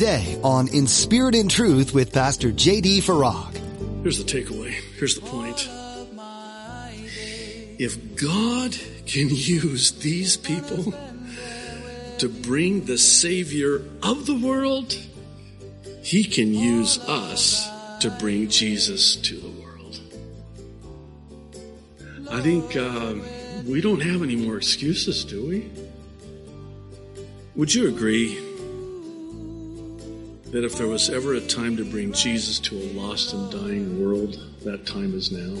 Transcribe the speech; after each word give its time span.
today 0.00 0.40
on 0.42 0.66
In 0.68 0.86
Spirit 0.86 1.34
and 1.34 1.50
Truth 1.50 1.92
with 1.92 2.10
Pastor 2.10 2.50
J.D. 2.50 3.02
Farag. 3.02 3.54
Here's 4.02 4.16
the 4.16 4.24
takeaway. 4.24 4.70
Here's 4.98 5.14
the 5.14 5.20
point. 5.20 5.68
If 7.78 8.16
God 8.16 8.74
can 9.04 9.28
use 9.28 9.92
these 9.92 10.38
people 10.38 10.94
to 12.16 12.28
bring 12.30 12.86
the 12.86 12.96
Savior 12.96 13.82
of 14.02 14.24
the 14.24 14.36
world, 14.36 14.96
He 16.02 16.24
can 16.24 16.54
use 16.54 16.98
us 17.00 17.68
to 18.00 18.08
bring 18.08 18.48
Jesus 18.48 19.16
to 19.16 19.36
the 19.36 19.50
world. 19.50 20.00
I 22.30 22.40
think 22.40 22.74
uh, 22.74 23.16
we 23.66 23.82
don't 23.82 24.00
have 24.00 24.22
any 24.22 24.36
more 24.36 24.56
excuses, 24.56 25.26
do 25.26 25.46
we? 25.46 25.70
Would 27.54 27.74
you 27.74 27.86
agree 27.86 28.49
that 30.50 30.64
if 30.64 30.76
there 30.76 30.88
was 30.88 31.08
ever 31.10 31.34
a 31.34 31.40
time 31.40 31.76
to 31.76 31.84
bring 31.84 32.12
Jesus 32.12 32.58
to 32.60 32.76
a 32.76 32.92
lost 32.92 33.32
and 33.32 33.50
dying 33.50 34.04
world, 34.04 34.38
that 34.64 34.86
time 34.86 35.14
is 35.14 35.30
now? 35.30 35.60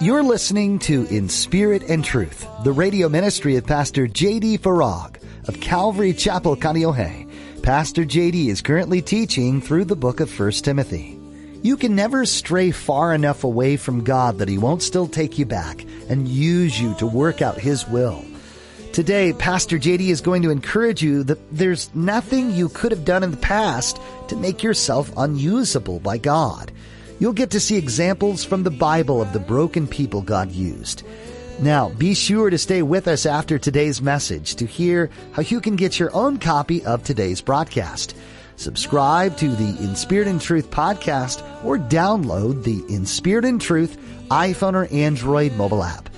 You're 0.00 0.22
listening 0.22 0.78
to 0.80 1.06
In 1.06 1.28
Spirit 1.28 1.82
and 1.88 2.04
Truth, 2.04 2.46
the 2.64 2.72
radio 2.72 3.08
ministry 3.08 3.56
of 3.56 3.66
Pastor 3.66 4.06
J.D. 4.06 4.58
Farag 4.58 5.16
of 5.48 5.60
Calvary 5.60 6.12
Chapel, 6.12 6.56
Kaneohe. 6.56 7.28
Pastor 7.62 8.04
J.D. 8.04 8.48
is 8.48 8.62
currently 8.62 9.02
teaching 9.02 9.60
through 9.60 9.84
the 9.84 9.96
book 9.96 10.20
of 10.20 10.38
1 10.38 10.52
Timothy. 10.52 11.18
You 11.62 11.76
can 11.76 11.94
never 11.94 12.24
stray 12.24 12.70
far 12.70 13.12
enough 13.14 13.44
away 13.44 13.76
from 13.76 14.04
God 14.04 14.38
that 14.38 14.48
He 14.48 14.56
won't 14.56 14.82
still 14.82 15.06
take 15.06 15.38
you 15.38 15.44
back 15.44 15.84
and 16.08 16.26
use 16.26 16.80
you 16.80 16.94
to 16.94 17.06
work 17.06 17.42
out 17.42 17.58
His 17.58 17.86
will. 17.86 18.24
Today, 18.92 19.32
Pastor 19.32 19.78
JD 19.78 20.08
is 20.08 20.20
going 20.20 20.42
to 20.42 20.50
encourage 20.50 21.00
you 21.00 21.22
that 21.24 21.38
there's 21.56 21.94
nothing 21.94 22.50
you 22.50 22.68
could 22.68 22.90
have 22.90 23.04
done 23.04 23.22
in 23.22 23.30
the 23.30 23.36
past 23.36 24.00
to 24.26 24.36
make 24.36 24.64
yourself 24.64 25.12
unusable 25.16 26.00
by 26.00 26.18
God. 26.18 26.72
You'll 27.20 27.32
get 27.32 27.50
to 27.50 27.60
see 27.60 27.76
examples 27.76 28.42
from 28.42 28.64
the 28.64 28.70
Bible 28.70 29.22
of 29.22 29.32
the 29.32 29.38
broken 29.38 29.86
people 29.86 30.22
God 30.22 30.50
used. 30.50 31.04
Now, 31.60 31.90
be 31.90 32.14
sure 32.14 32.50
to 32.50 32.58
stay 32.58 32.82
with 32.82 33.06
us 33.06 33.26
after 33.26 33.60
today's 33.60 34.02
message 34.02 34.56
to 34.56 34.66
hear 34.66 35.08
how 35.32 35.42
you 35.42 35.60
can 35.60 35.76
get 35.76 36.00
your 36.00 36.12
own 36.12 36.38
copy 36.38 36.84
of 36.84 37.04
today's 37.04 37.40
broadcast. 37.40 38.16
Subscribe 38.56 39.36
to 39.36 39.50
the 39.50 39.84
In 39.84 39.94
Spirit 39.94 40.26
and 40.26 40.40
Truth 40.40 40.68
podcast 40.72 41.44
or 41.64 41.78
download 41.78 42.64
the 42.64 42.82
In 42.92 43.06
Spirit 43.06 43.44
and 43.44 43.60
Truth 43.60 43.96
iPhone 44.30 44.74
or 44.74 44.92
Android 44.92 45.52
mobile 45.52 45.84
app. 45.84 46.09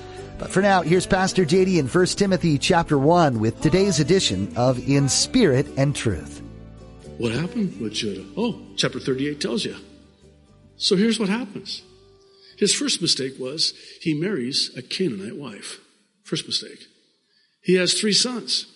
But 0.42 0.50
for 0.50 0.60
now, 0.60 0.82
here's 0.82 1.06
Pastor 1.06 1.44
JD 1.44 1.78
in 1.78 1.86
1 1.86 2.06
Timothy 2.06 2.58
chapter 2.58 2.98
1 2.98 3.38
with 3.38 3.60
today's 3.60 4.00
edition 4.00 4.52
of 4.56 4.88
In 4.88 5.08
Spirit 5.08 5.68
and 5.76 5.94
Truth. 5.94 6.42
What 7.16 7.30
happened 7.30 7.80
with 7.80 7.92
Judah? 7.92 8.24
Oh, 8.36 8.60
chapter 8.76 8.98
38 8.98 9.40
tells 9.40 9.64
you. 9.64 9.76
So 10.74 10.96
here's 10.96 11.20
what 11.20 11.28
happens. 11.28 11.82
His 12.58 12.74
first 12.74 13.00
mistake 13.00 13.34
was 13.38 13.72
he 14.00 14.20
marries 14.20 14.72
a 14.76 14.82
Canaanite 14.82 15.36
wife. 15.36 15.78
First 16.24 16.48
mistake. 16.48 16.88
He 17.62 17.74
has 17.76 17.94
three 17.94 18.12
sons. 18.12 18.66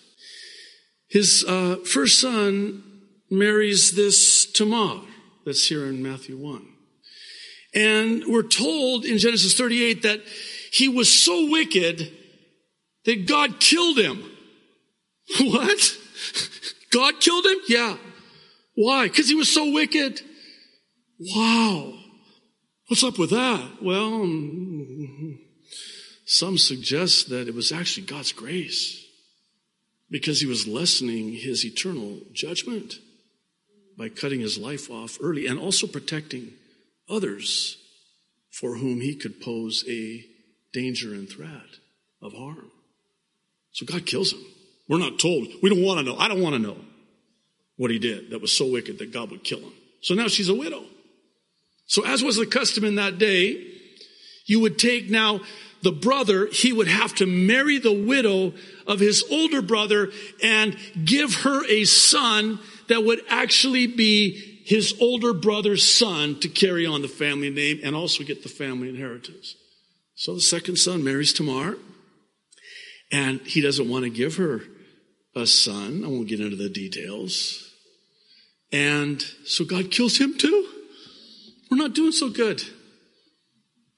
His 1.09 1.43
uh, 1.45 1.79
first 1.83 2.21
son 2.21 2.81
marries 3.29 3.91
this 3.91 4.49
Tamar 4.53 5.01
that's 5.45 5.67
here 5.67 5.85
in 5.85 6.01
Matthew 6.01 6.37
1. 6.37 6.65
And 7.75 8.23
we're 8.25 8.43
told 8.43 9.03
in 9.03 9.17
Genesis 9.17 9.53
38 9.53 10.03
that 10.03 10.21
he 10.71 10.89
was 10.89 11.11
so 11.11 11.49
wicked 11.49 12.11
that 13.05 13.27
God 13.27 13.59
killed 13.59 13.97
him. 13.97 14.23
What? 15.41 15.97
God 16.91 17.19
killed 17.19 17.45
him? 17.45 17.57
Yeah. 17.67 17.97
Why? 18.75 19.07
Because 19.07 19.27
he 19.27 19.35
was 19.35 19.53
so 19.53 19.71
wicked. 19.71 20.21
Wow. 21.19 21.93
What's 22.87 23.03
up 23.03 23.17
with 23.17 23.31
that? 23.31 23.81
Well, 23.81 24.11
mm, 24.11 25.37
some 26.25 26.57
suggest 26.57 27.29
that 27.29 27.47
it 27.47 27.55
was 27.55 27.71
actually 27.71 28.05
God's 28.05 28.31
grace 28.31 29.03
because 30.09 30.39
he 30.39 30.47
was 30.47 30.67
lessening 30.67 31.33
his 31.33 31.65
eternal 31.65 32.21
judgment 32.33 32.95
by 33.97 34.09
cutting 34.09 34.39
his 34.39 34.57
life 34.57 34.89
off 34.89 35.17
early 35.21 35.47
and 35.47 35.59
also 35.59 35.87
protecting 35.87 36.53
others 37.09 37.77
for 38.51 38.77
whom 38.77 39.01
he 39.01 39.15
could 39.15 39.41
pose 39.41 39.83
a 39.89 40.23
danger 40.77 41.13
and 41.13 41.27
threat 41.27 41.79
of 42.21 42.33
harm. 42.33 42.71
So 43.71 43.85
God 43.85 44.05
kills 44.05 44.31
him. 44.31 44.43
We're 44.87 44.99
not 44.99 45.19
told. 45.19 45.47
We 45.61 45.69
don't 45.69 45.83
want 45.83 45.99
to 45.99 46.05
know. 46.05 46.17
I 46.17 46.27
don't 46.27 46.41
want 46.41 46.53
to 46.53 46.59
know 46.59 46.77
what 47.77 47.89
he 47.89 47.99
did 47.99 48.29
that 48.29 48.41
was 48.41 48.55
so 48.55 48.71
wicked 48.71 48.99
that 48.99 49.11
God 49.11 49.31
would 49.31 49.43
kill 49.43 49.59
him. 49.59 49.73
So 50.01 50.13
now 50.13 50.27
she's 50.27 50.49
a 50.49 50.55
widow. 50.55 50.83
So 51.87 52.05
as 52.05 52.21
was 52.21 52.37
the 52.37 52.45
custom 52.45 52.83
in 52.83 52.95
that 52.95 53.17
day, 53.17 53.65
you 54.45 54.59
would 54.59 54.77
take 54.77 55.09
now 55.09 55.41
the 55.81 55.91
brother, 55.91 56.47
he 56.47 56.73
would 56.73 56.87
have 56.87 57.13
to 57.15 57.25
marry 57.25 57.79
the 57.79 57.93
widow 57.93 58.53
of 58.85 58.99
his 58.99 59.23
older 59.31 59.61
brother 59.61 60.11
and 60.43 60.77
give 61.03 61.33
her 61.35 61.65
a 61.65 61.85
son 61.85 62.59
that 62.87 63.03
would 63.03 63.21
actually 63.29 63.87
be 63.87 64.61
his 64.65 64.95
older 64.99 65.33
brother's 65.33 65.83
son 65.83 66.39
to 66.39 66.49
carry 66.49 66.85
on 66.85 67.01
the 67.01 67.07
family 67.07 67.49
name 67.49 67.79
and 67.83 67.95
also 67.95 68.23
get 68.23 68.43
the 68.43 68.49
family 68.49 68.89
inheritance. 68.89 69.55
So 70.17 70.33
the 70.33 70.41
second 70.41 70.77
son 70.77 71.03
marries 71.03 71.31
Tamar 71.31 71.77
and 73.11 73.39
he 73.41 73.61
doesn't 73.61 73.87
want 73.87 74.03
to 74.03 74.09
give 74.09 74.37
her 74.37 74.61
a 75.35 75.45
son. 75.45 76.03
I 76.03 76.07
won't 76.07 76.27
get 76.27 76.39
into 76.39 76.55
the 76.55 76.69
details. 76.69 77.63
And 78.71 79.21
so 79.45 79.63
God 79.63 79.91
kills 79.91 80.17
him 80.17 80.35
too. 80.35 80.67
We're 81.69 81.77
not 81.77 81.93
doing 81.93 82.11
so 82.11 82.29
good. 82.29 82.63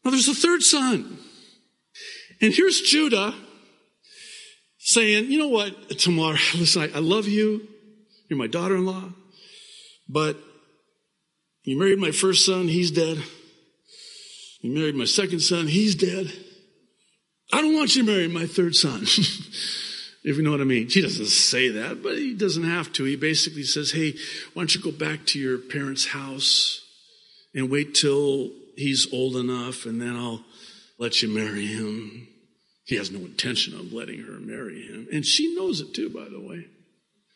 Now 0.03 0.11
there's 0.11 0.27
a 0.27 0.35
third 0.35 0.61
son. 0.61 1.19
And 2.41 2.53
here's 2.53 2.81
Judah 2.81 3.33
saying, 4.77 5.31
you 5.31 5.39
know 5.39 5.47
what, 5.47 5.89
Tamar, 5.99 6.33
listen, 6.55 6.81
I, 6.81 6.97
I 6.97 6.99
love 6.99 7.29
you. 7.29 7.65
You're 8.27 8.39
my 8.39 8.47
daughter-in-law. 8.47 9.13
But 10.09 10.37
you 11.63 11.79
married 11.79 11.99
my 11.99 12.11
first 12.11 12.45
son, 12.45 12.67
he's 12.67 12.91
dead. 12.91 13.23
You 14.61 14.73
married 14.73 14.95
my 14.95 15.05
second 15.05 15.39
son, 15.41 15.67
he's 15.67 15.95
dead. 15.95 16.31
I 17.51 17.61
don't 17.61 17.75
want 17.75 17.95
you 17.95 18.05
to 18.05 18.11
marry 18.11 18.27
my 18.27 18.45
third 18.45 18.75
son. 18.75 19.01
if 20.23 20.37
you 20.37 20.41
know 20.41 20.51
what 20.51 20.61
I 20.61 20.65
mean. 20.65 20.87
He 20.89 21.01
doesn't 21.01 21.27
say 21.27 21.69
that, 21.69 22.03
but 22.03 22.17
he 22.17 22.35
doesn't 22.35 22.63
have 22.63 22.93
to. 22.93 23.05
He 23.05 23.15
basically 23.15 23.63
says, 23.63 23.91
hey, 23.91 24.11
why 24.53 24.61
don't 24.61 24.75
you 24.75 24.81
go 24.81 24.91
back 24.91 25.25
to 25.27 25.39
your 25.39 25.57
parents' 25.57 26.07
house? 26.07 26.85
and 27.53 27.69
wait 27.69 27.95
till 27.95 28.51
he's 28.75 29.11
old 29.11 29.35
enough 29.35 29.85
and 29.85 30.01
then 30.01 30.15
I'll 30.15 30.43
let 30.97 31.21
you 31.21 31.29
marry 31.29 31.65
him. 31.65 32.27
He 32.85 32.95
has 32.95 33.11
no 33.11 33.19
intention 33.19 33.73
of 33.75 33.93
letting 33.93 34.21
her 34.23 34.39
marry 34.39 34.81
him. 34.81 35.07
And 35.11 35.25
she 35.25 35.55
knows 35.55 35.79
it 35.79 35.93
too, 35.93 36.09
by 36.09 36.27
the 36.29 36.39
way. 36.39 36.65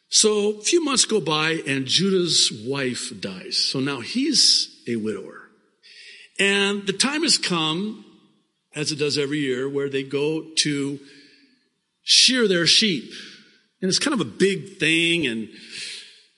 So 0.09 0.59
a 0.59 0.61
few 0.61 0.83
months 0.83 1.05
go 1.05 1.19
by 1.19 1.61
and 1.67 1.85
Judah's 1.85 2.51
wife 2.65 3.11
dies. 3.19 3.57
So 3.57 3.79
now 3.79 3.99
he's 4.01 4.83
a 4.87 4.95
widower. 4.95 5.42
And 6.39 6.87
the 6.87 6.93
time 6.93 7.23
has 7.23 7.37
come, 7.37 8.05
as 8.75 8.91
it 8.91 8.97
does 8.97 9.17
every 9.17 9.39
year, 9.39 9.69
where 9.69 9.89
they 9.89 10.03
go 10.03 10.45
to 10.57 10.99
shear 12.01 12.47
their 12.47 12.65
sheep. 12.65 13.11
And 13.81 13.89
it's 13.89 13.99
kind 13.99 14.13
of 14.13 14.21
a 14.21 14.29
big 14.29 14.77
thing 14.77 15.27
and 15.27 15.49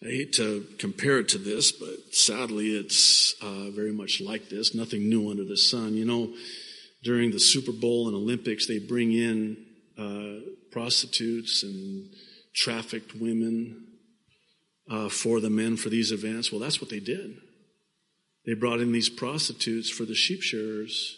I 0.06 0.10
hate 0.10 0.34
to 0.34 0.66
compare 0.78 1.18
it 1.18 1.30
to 1.30 1.40
this, 1.40 1.72
but 1.72 2.14
sadly, 2.14 2.76
it's 2.76 3.34
uh, 3.42 3.72
very 3.72 3.92
much 3.92 4.22
like 4.22 4.50
this. 4.50 4.76
Nothing 4.76 5.10
new 5.10 5.32
under 5.32 5.44
the 5.46 5.58
sun. 5.58 5.96
You 5.96 6.06
know, 6.06 6.32
during 7.04 7.32
the 7.32 7.40
Super 7.40 7.72
Bowl 7.72 8.08
and 8.08 8.16
Olympics, 8.16 8.68
they 8.68 8.78
bring 8.78 9.14
in 9.14 9.58
uh, 9.98 10.48
prostitutes 10.72 11.64
and 11.64 12.14
trafficked 12.54 13.16
women 13.16 13.88
uh, 14.92 15.10
for 15.10 15.40
the 15.40 15.50
men 15.50 15.76
for 15.76 15.90
these 15.90 16.12
events. 16.12 16.52
Well, 16.52 16.62
that's 16.62 16.80
what 16.80 16.92
they 16.92 17.00
did. 17.00 17.38
They 18.46 18.54
brought 18.54 18.80
in 18.80 18.92
these 18.92 19.10
prostitutes 19.10 19.90
for 19.90 20.06
the 20.06 20.16
sheep 20.16 20.42
shearers. 20.42 21.18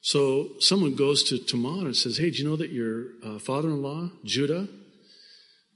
So 0.00 0.50
someone 0.60 0.94
goes 0.94 1.22
to 1.24 1.38
Tamar 1.38 1.86
and 1.86 1.96
says, 1.96 2.18
Hey, 2.18 2.30
do 2.30 2.38
you 2.38 2.48
know 2.48 2.56
that 2.56 2.70
your 2.70 3.06
uh, 3.24 3.38
father 3.38 3.68
in 3.68 3.82
law, 3.82 4.10
Judah, 4.24 4.68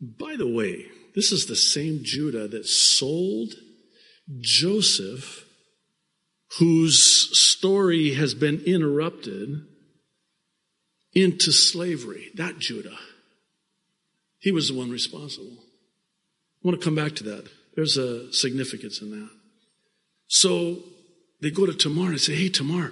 by 0.01 0.37
the 0.37 0.49
way, 0.49 0.87
this 1.15 1.33
is 1.33 1.47
the 1.47 1.57
same 1.57 2.01
Judah 2.03 2.49
that 2.49 2.67
sold 2.67 3.55
Joseph, 4.41 5.45
whose 6.59 7.39
story 7.39 8.15
has 8.15 8.35
been 8.35 8.63
interrupted, 8.65 9.67
into 11.15 11.53
slavery. 11.53 12.31
That 12.37 12.59
Judah. 12.59 12.97
He 14.39 14.51
was 14.51 14.69
the 14.69 14.75
one 14.75 14.91
responsible. 14.91 15.59
I 16.65 16.69
want 16.69 16.81
to 16.81 16.85
come 16.85 16.95
back 16.95 17.15
to 17.17 17.25
that. 17.25 17.49
There's 17.77 17.97
a 17.97 18.33
significance 18.33 19.01
in 19.03 19.11
that. 19.11 19.31
So 20.33 20.79
they 21.43 21.51
go 21.51 21.67
to 21.67 21.75
Tamar 21.75 22.09
and 22.09 22.21
say, 22.21 22.35
Hey, 22.35 22.49
Tamar, 22.49 22.91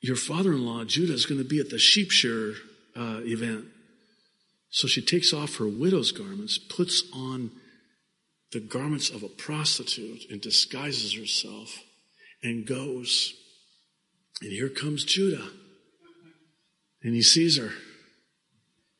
your 0.00 0.16
father 0.16 0.52
in 0.52 0.66
law, 0.66 0.82
Judah, 0.82 1.12
is 1.12 1.24
going 1.24 1.40
to 1.40 1.48
be 1.48 1.60
at 1.60 1.70
the 1.70 1.78
sheep 1.78 2.10
shearer 2.10 2.54
uh, 2.96 3.20
event. 3.22 3.66
So 4.70 4.88
she 4.88 5.00
takes 5.00 5.32
off 5.32 5.58
her 5.58 5.68
widow's 5.68 6.10
garments, 6.10 6.58
puts 6.58 7.04
on 7.14 7.52
the 8.50 8.58
garments 8.58 9.10
of 9.10 9.22
a 9.22 9.28
prostitute 9.28 10.28
and 10.28 10.40
disguises 10.40 11.16
herself 11.16 11.84
and 12.42 12.66
goes. 12.66 13.32
And 14.42 14.50
here 14.50 14.68
comes 14.68 15.04
Judah. 15.04 15.46
And 17.04 17.14
he 17.14 17.22
sees 17.22 17.58
her, 17.58 17.70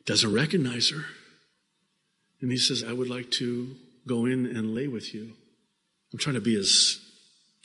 doesn't 0.04 0.32
recognize 0.32 0.90
her. 0.90 1.06
And 2.40 2.52
he 2.52 2.58
says, 2.58 2.84
I 2.84 2.92
would 2.92 3.10
like 3.10 3.32
to 3.32 3.74
go 4.06 4.24
in 4.24 4.46
and 4.46 4.72
lay 4.72 4.86
with 4.86 5.12
you. 5.12 5.32
I'm 6.12 6.20
trying 6.20 6.36
to 6.36 6.40
be 6.40 6.54
as 6.54 7.00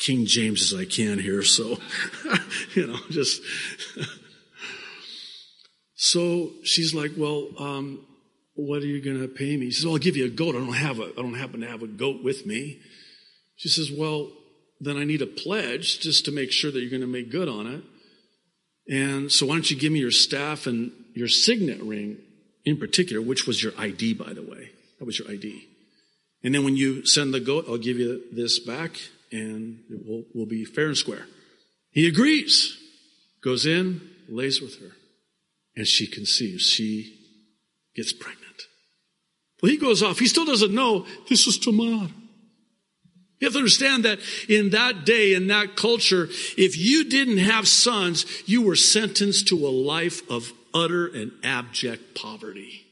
King 0.02 0.26
James 0.26 0.74
as 0.74 0.80
I 0.80 0.86
can 0.86 1.20
here, 1.20 1.44
so, 1.44 1.78
you 2.76 2.88
know, 2.88 2.98
just. 3.10 3.42
so 5.96 6.52
she's 6.64 6.94
like, 6.94 7.12
Well, 7.16 7.50
um, 7.60 8.06
what 8.56 8.84
are 8.84 8.88
you 8.88 9.02
going 9.02 9.22
to 9.22 9.28
pay 9.28 9.56
me? 9.58 9.66
He 9.66 9.72
says, 9.72 9.86
well, 9.86 9.96
I'll 9.96 10.00
give 10.00 10.18
you 10.18 10.26
a 10.26 10.30
goat. 10.30 10.56
I 10.56 10.60
don't 10.60 10.74
have 10.74 11.00
a, 11.00 11.12
I 11.18 11.22
don't 11.22 11.36
happen 11.36 11.62
to 11.62 11.68
have 11.68 11.82
a 11.82 11.88
goat 11.88 12.24
with 12.24 12.46
me. 12.46 12.80
She 13.56 13.70
says, 13.70 13.92
well, 13.92 14.32
then 14.80 14.98
I 14.98 15.04
need 15.04 15.22
a 15.22 15.28
pledge 15.28 16.00
just 16.00 16.26
to 16.26 16.32
make 16.32 16.52
sure 16.52 16.72
that 16.72 16.80
you're 16.80 16.90
going 16.90 17.02
to 17.02 17.08
make 17.08 17.32
good 17.32 17.48
on 17.48 17.68
it. 17.68 17.84
And 18.88 19.32
so 19.32 19.46
why 19.46 19.54
don't 19.54 19.70
you 19.70 19.78
give 19.78 19.92
me 19.92 20.00
your 20.00 20.12
staff 20.12 20.68
and 20.68 20.92
your 21.14 21.28
signet 21.28 21.82
ring 21.82 22.18
in 22.66 22.78
particular, 22.78 23.22
which 23.22 23.48
was 23.48 23.64
your 23.64 23.74
ID, 23.78 24.14
by 24.14 24.34
the 24.34 24.42
way. 24.42 24.72
That 25.00 25.06
was 25.06 25.20
your 25.20 25.30
ID. 25.30 25.68
And 26.44 26.54
then 26.54 26.64
when 26.64 26.76
you 26.76 27.06
send 27.06 27.34
the 27.34 27.40
goat, 27.40 27.66
I'll 27.70 27.78
give 27.78 27.98
you 27.98 28.24
this 28.32 28.60
back 28.60 29.00
and 29.32 29.84
it 29.90 30.06
will, 30.06 30.26
will 30.34 30.46
be 30.46 30.66
fair 30.66 30.88
and 30.88 30.98
square. 30.98 31.26
He 31.92 32.08
agrees, 32.08 32.78
goes 33.44 33.66
in, 33.66 34.02
lays 34.30 34.62
with 34.62 34.80
her, 34.80 34.92
and 35.76 35.88
she 35.88 36.08
conceives. 36.08 36.64
She 36.64 37.18
gets 37.96 38.14
pregnant. 38.14 38.42
Well, 39.62 39.72
he 39.72 39.78
goes 39.78 40.02
off. 40.02 40.20
He 40.20 40.28
still 40.28 40.46
doesn't 40.46 40.74
know 40.74 41.06
this 41.30 41.48
is 41.48 41.58
Tamar. 41.58 42.10
You 43.40 43.48
have 43.48 43.54
to 43.54 43.60
understand 43.60 44.06
that 44.06 44.20
in 44.48 44.70
that 44.70 45.04
day, 45.04 45.34
in 45.34 45.48
that 45.48 45.76
culture, 45.76 46.30
if 46.58 46.78
you 46.78 47.04
didn't 47.04 47.40
have 47.40 47.68
sons, 47.68 48.26
you 48.46 48.62
were 48.62 48.76
sentenced 48.76 49.48
to 49.48 49.66
a 49.66 49.70
life 49.70 50.30
of 50.30 50.54
utter 50.74 51.08
and 51.08 51.32
abject 51.44 52.16
poverty. 52.16 52.86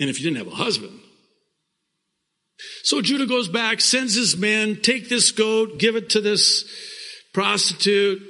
And 0.00 0.08
if 0.08 0.18
you 0.18 0.24
didn't 0.24 0.44
have 0.46 0.52
a 0.52 0.56
husband. 0.56 1.00
So 2.82 3.02
Judah 3.02 3.26
goes 3.26 3.48
back, 3.48 3.80
sends 3.80 4.14
his 4.14 4.36
men, 4.36 4.80
take 4.80 5.08
this 5.08 5.30
goat, 5.30 5.78
give 5.78 5.96
it 5.96 6.10
to 6.10 6.20
this 6.20 6.64
prostitute. 7.34 8.22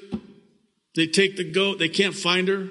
They 0.95 1.07
take 1.07 1.37
the 1.37 1.51
goat, 1.51 1.79
they 1.79 1.89
can't 1.89 2.15
find 2.15 2.49
her. 2.49 2.69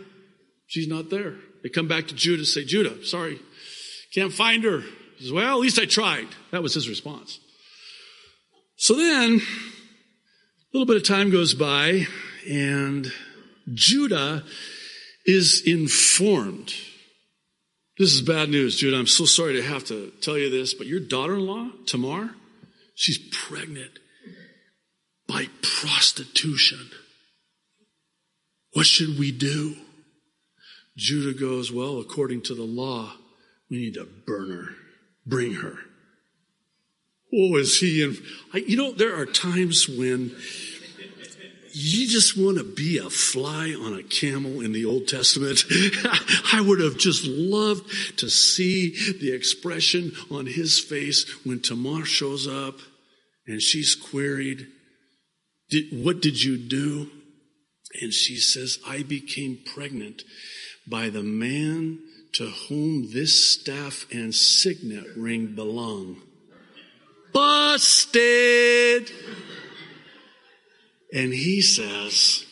She's 0.67 0.87
not 0.87 1.09
there. 1.09 1.35
They 1.63 1.69
come 1.69 1.87
back 1.87 2.07
to 2.07 2.15
Judah 2.15 2.39
and 2.39 2.47
say, 2.47 2.65
Judah, 2.65 3.05
sorry, 3.05 3.39
can't 4.13 4.33
find 4.33 4.63
her. 4.63 4.81
He 5.17 5.23
says, 5.23 5.31
Well, 5.31 5.55
at 5.55 5.59
least 5.59 5.79
I 5.79 5.85
tried. 5.85 6.27
That 6.51 6.63
was 6.63 6.73
his 6.73 6.89
response. 6.89 7.39
So 8.77 8.95
then, 8.95 9.39
a 9.39 10.77
little 10.77 10.85
bit 10.85 10.97
of 10.97 11.03
time 11.03 11.31
goes 11.31 11.53
by, 11.53 12.07
and 12.49 13.11
Judah 13.73 14.43
is 15.25 15.63
informed. 15.65 16.73
This 17.97 18.13
is 18.13 18.21
bad 18.21 18.49
news, 18.49 18.75
Judah. 18.75 18.97
I'm 18.97 19.07
so 19.07 19.23
sorry 19.23 19.53
to 19.53 19.61
have 19.61 19.85
to 19.85 20.11
tell 20.19 20.37
you 20.37 20.49
this, 20.49 20.73
but 20.73 20.85
your 20.85 20.99
daughter 20.99 21.35
in 21.35 21.47
law, 21.47 21.69
Tamar, 21.85 22.31
she's 22.93 23.17
pregnant 23.17 23.99
by 25.29 25.47
prostitution. 25.61 26.89
What 28.73 28.85
should 28.85 29.17
we 29.17 29.31
do? 29.31 29.77
Judah 30.97 31.37
goes, 31.37 31.71
Well, 31.71 31.99
according 31.99 32.41
to 32.43 32.53
the 32.53 32.63
law, 32.63 33.13
we 33.69 33.77
need 33.77 33.93
to 33.93 34.05
burn 34.27 34.51
her, 34.51 34.69
bring 35.25 35.53
her. 35.53 35.77
Oh, 37.33 37.55
is 37.55 37.79
he 37.79 38.03
in? 38.03 38.17
I, 38.53 38.57
you 38.57 38.75
know, 38.75 38.91
there 38.91 39.15
are 39.15 39.25
times 39.25 39.87
when 39.87 40.35
you 41.77 42.07
just 42.07 42.37
want 42.37 42.57
to 42.57 42.63
be 42.63 42.99
a 42.99 43.09
fly 43.09 43.73
on 43.73 43.99
a 43.99 44.03
camel 44.03 44.61
in 44.61 44.71
the 44.71 44.85
Old 44.85 45.09
Testament. 45.09 45.65
I 46.53 46.61
would 46.65 46.79
have 46.79 46.97
just 46.97 47.25
loved 47.25 48.19
to 48.19 48.29
see 48.29 48.95
the 49.19 49.33
expression 49.33 50.13
on 50.31 50.45
his 50.45 50.79
face 50.79 51.29
when 51.45 51.59
Tamar 51.59 52.05
shows 52.05 52.47
up 52.47 52.79
and 53.45 53.61
she's 53.61 53.93
queried, 53.93 54.67
What 55.91 56.21
did 56.21 56.41
you 56.41 56.57
do? 56.57 57.11
And 58.01 58.13
she 58.13 58.37
says, 58.37 58.79
I 58.87 59.03
became 59.03 59.59
pregnant 59.65 60.23
by 60.87 61.09
the 61.09 61.23
man 61.23 61.99
to 62.35 62.51
whom 62.69 63.11
this 63.11 63.53
staff 63.53 64.05
and 64.13 64.33
signet 64.33 65.07
ring 65.17 65.55
belong. 65.55 66.21
Busted! 67.33 69.11
And 71.13 71.33
he 71.33 71.61
says, 71.61 72.45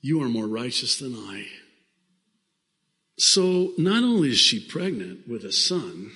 You 0.00 0.22
are 0.22 0.28
more 0.28 0.46
righteous 0.46 0.98
than 0.98 1.14
I. 1.14 1.46
So 3.18 3.72
not 3.76 4.04
only 4.04 4.30
is 4.30 4.38
she 4.38 4.64
pregnant 4.64 5.28
with 5.28 5.44
a 5.44 5.52
son, 5.52 6.12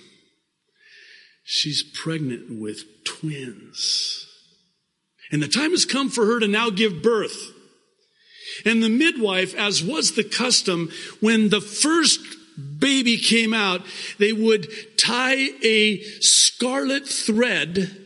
she's 1.43 1.83
pregnant 1.83 2.61
with 2.61 3.05
twins. 3.05 4.27
And 5.33 5.43
the 5.43 5.49
time 5.49 5.71
has 5.71 5.85
come 5.85 6.11
for 6.11 6.27
her 6.27 6.39
to 6.41 6.47
now 6.47 6.71
give 6.71 7.03
birth. 7.03 7.53
And 8.65 8.83
the 8.83 8.89
midwife, 8.89 9.55
as 9.55 9.83
was 9.83 10.13
the 10.13 10.25
custom, 10.25 10.91
when 11.21 11.49
the 11.49 11.61
first 11.61 12.21
baby 12.79 13.17
came 13.17 13.55
out, 13.55 13.81
they 14.19 14.33
would 14.33 14.69
tie 14.99 15.49
a 15.63 16.01
scarlet 16.21 17.07
thread 17.07 17.99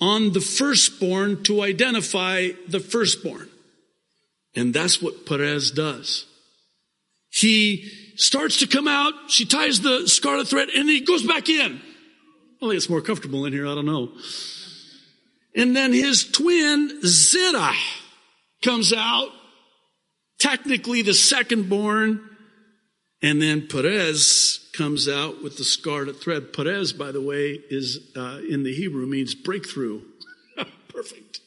on 0.00 0.32
the 0.32 0.40
firstborn 0.40 1.42
to 1.44 1.62
identify 1.62 2.48
the 2.68 2.80
firstborn. 2.80 3.48
And 4.54 4.74
that's 4.74 5.00
what 5.00 5.26
Perez 5.26 5.70
does. 5.70 6.26
He 7.30 7.90
starts 8.16 8.58
to 8.58 8.66
come 8.66 8.88
out, 8.88 9.12
she 9.28 9.44
ties 9.44 9.80
the 9.80 10.08
scarlet 10.08 10.48
thread, 10.48 10.68
and 10.70 10.88
he 10.88 11.00
goes 11.00 11.24
back 11.24 11.48
in. 11.48 11.80
I 12.56 12.66
think 12.66 12.74
it's 12.74 12.90
more 12.90 13.00
comfortable 13.00 13.46
in 13.46 13.52
here, 13.52 13.66
I 13.66 13.74
don't 13.74 13.86
know. 13.86 14.10
And 15.54 15.74
then 15.74 15.92
his 15.92 16.30
twin, 16.30 17.00
Zerah, 17.04 17.74
comes 18.62 18.92
out, 18.92 19.30
technically 20.38 21.02
the 21.02 21.14
second 21.14 21.68
born, 21.68 22.29
and 23.22 23.40
then 23.42 23.66
Perez 23.68 24.70
comes 24.72 25.08
out 25.08 25.42
with 25.42 25.58
the 25.58 25.64
scarlet 25.64 26.20
thread. 26.20 26.52
Perez, 26.52 26.92
by 26.92 27.12
the 27.12 27.20
way, 27.20 27.60
is 27.68 28.12
uh, 28.16 28.40
in 28.48 28.62
the 28.62 28.74
Hebrew 28.74 29.06
means 29.06 29.34
breakthrough. 29.34 30.02
Perfect. 30.88 31.40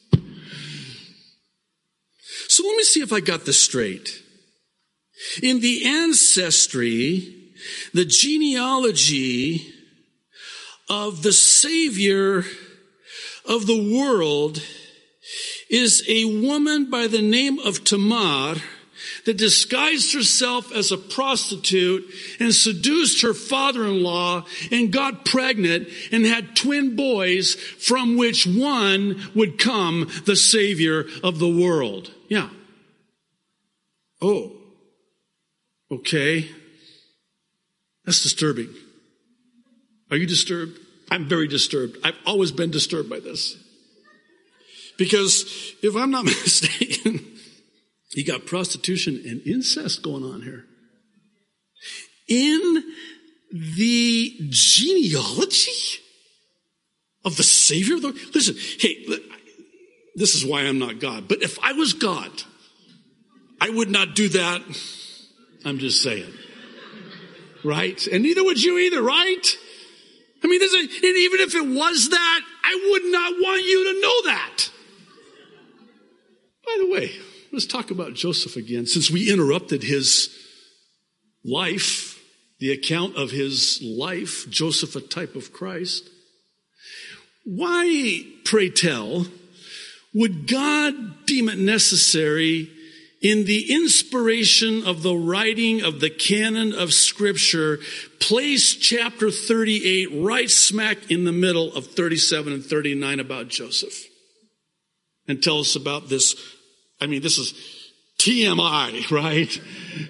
So 2.48 2.64
let 2.64 2.76
me 2.76 2.84
see 2.84 3.00
if 3.00 3.12
I 3.12 3.20
got 3.20 3.44
this 3.44 3.60
straight. 3.60 4.22
In 5.42 5.60
the 5.60 5.84
ancestry, 5.86 7.52
the 7.92 8.04
genealogy 8.04 9.72
of 10.88 11.22
the 11.22 11.32
Savior 11.32 12.44
of 13.48 13.66
the 13.66 13.96
world 13.98 14.62
is 15.70 16.04
a 16.08 16.24
woman 16.40 16.90
by 16.90 17.06
the 17.06 17.22
name 17.22 17.58
of 17.58 17.84
Tamar 17.84 18.56
that 19.24 19.38
disguised 19.38 20.12
herself 20.12 20.72
as 20.72 20.92
a 20.92 20.98
prostitute 20.98 22.04
and 22.38 22.54
seduced 22.54 23.22
her 23.22 23.34
father-in-law 23.34 24.44
and 24.70 24.92
got 24.92 25.24
pregnant 25.24 25.88
and 26.12 26.26
had 26.26 26.56
twin 26.56 26.94
boys 26.94 27.54
from 27.54 28.16
which 28.16 28.46
one 28.46 29.20
would 29.34 29.58
come 29.58 30.10
the 30.26 30.36
savior 30.36 31.04
of 31.22 31.38
the 31.38 31.48
world. 31.48 32.10
Yeah. 32.28 32.50
Oh. 34.20 34.52
Okay. 35.90 36.50
That's 38.04 38.22
disturbing. 38.22 38.68
Are 40.10 40.16
you 40.16 40.26
disturbed? 40.26 40.78
I'm 41.10 41.28
very 41.28 41.48
disturbed. 41.48 41.96
I've 42.04 42.16
always 42.26 42.52
been 42.52 42.70
disturbed 42.70 43.08
by 43.08 43.20
this. 43.20 43.56
Because 44.96 45.74
if 45.82 45.96
I'm 45.96 46.10
not 46.10 46.24
mistaken, 46.24 47.33
you 48.14 48.24
got 48.24 48.46
prostitution 48.46 49.20
and 49.26 49.40
incest 49.46 50.02
going 50.02 50.22
on 50.22 50.42
here. 50.42 50.64
In 52.28 52.82
the 53.52 54.32
genealogy 54.50 56.00
of 57.24 57.36
the 57.36 57.42
Savior 57.42 57.96
listen, 57.96 58.56
hey, 58.80 59.04
this 60.14 60.34
is 60.34 60.44
why 60.44 60.62
I'm 60.62 60.78
not 60.78 61.00
God. 61.00 61.28
But 61.28 61.42
if 61.42 61.58
I 61.62 61.72
was 61.72 61.92
God, 61.92 62.30
I 63.60 63.70
would 63.70 63.90
not 63.90 64.14
do 64.14 64.28
that. 64.30 64.62
I'm 65.64 65.78
just 65.78 66.02
saying. 66.02 66.32
Right? 67.64 68.06
And 68.06 68.22
neither 68.22 68.44
would 68.44 68.62
you 68.62 68.78
either, 68.78 69.02
right? 69.02 69.46
I 70.42 70.46
mean, 70.46 70.60
a, 70.62 70.78
and 70.78 71.16
even 71.16 71.40
if 71.40 71.54
it 71.54 71.66
was 71.66 72.10
that, 72.10 72.40
I 72.62 72.88
would 72.90 73.04
not 73.10 73.32
want 73.40 73.64
you 73.64 73.92
to 73.92 74.00
know 74.00 74.22
that. 74.32 74.70
By 76.66 76.76
the 76.78 76.90
way, 76.90 77.12
Let's 77.54 77.66
talk 77.66 77.92
about 77.92 78.14
Joseph 78.14 78.56
again, 78.56 78.84
since 78.84 79.12
we 79.12 79.30
interrupted 79.30 79.84
his 79.84 80.28
life, 81.44 82.20
the 82.58 82.72
account 82.72 83.14
of 83.14 83.30
his 83.30 83.80
life, 83.80 84.50
Joseph, 84.50 84.96
a 84.96 85.00
type 85.00 85.36
of 85.36 85.52
Christ. 85.52 86.10
Why, 87.44 88.26
pray 88.44 88.70
tell, 88.70 89.26
would 90.12 90.48
God 90.48 91.26
deem 91.26 91.48
it 91.48 91.60
necessary 91.60 92.70
in 93.22 93.44
the 93.44 93.72
inspiration 93.72 94.84
of 94.84 95.04
the 95.04 95.14
writing 95.14 95.80
of 95.80 96.00
the 96.00 96.10
canon 96.10 96.72
of 96.72 96.92
scripture, 96.92 97.78
place 98.18 98.74
chapter 98.74 99.30
38 99.30 100.08
right 100.12 100.50
smack 100.50 101.08
in 101.08 101.22
the 101.22 101.30
middle 101.30 101.72
of 101.74 101.86
37 101.86 102.52
and 102.52 102.64
39 102.64 103.20
about 103.20 103.46
Joseph? 103.46 104.06
And 105.28 105.40
tell 105.40 105.60
us 105.60 105.76
about 105.76 106.08
this. 106.08 106.34
I 107.00 107.06
mean, 107.06 107.22
this 107.22 107.38
is 107.38 107.54
TMI, 108.18 109.10
right? 109.10 109.60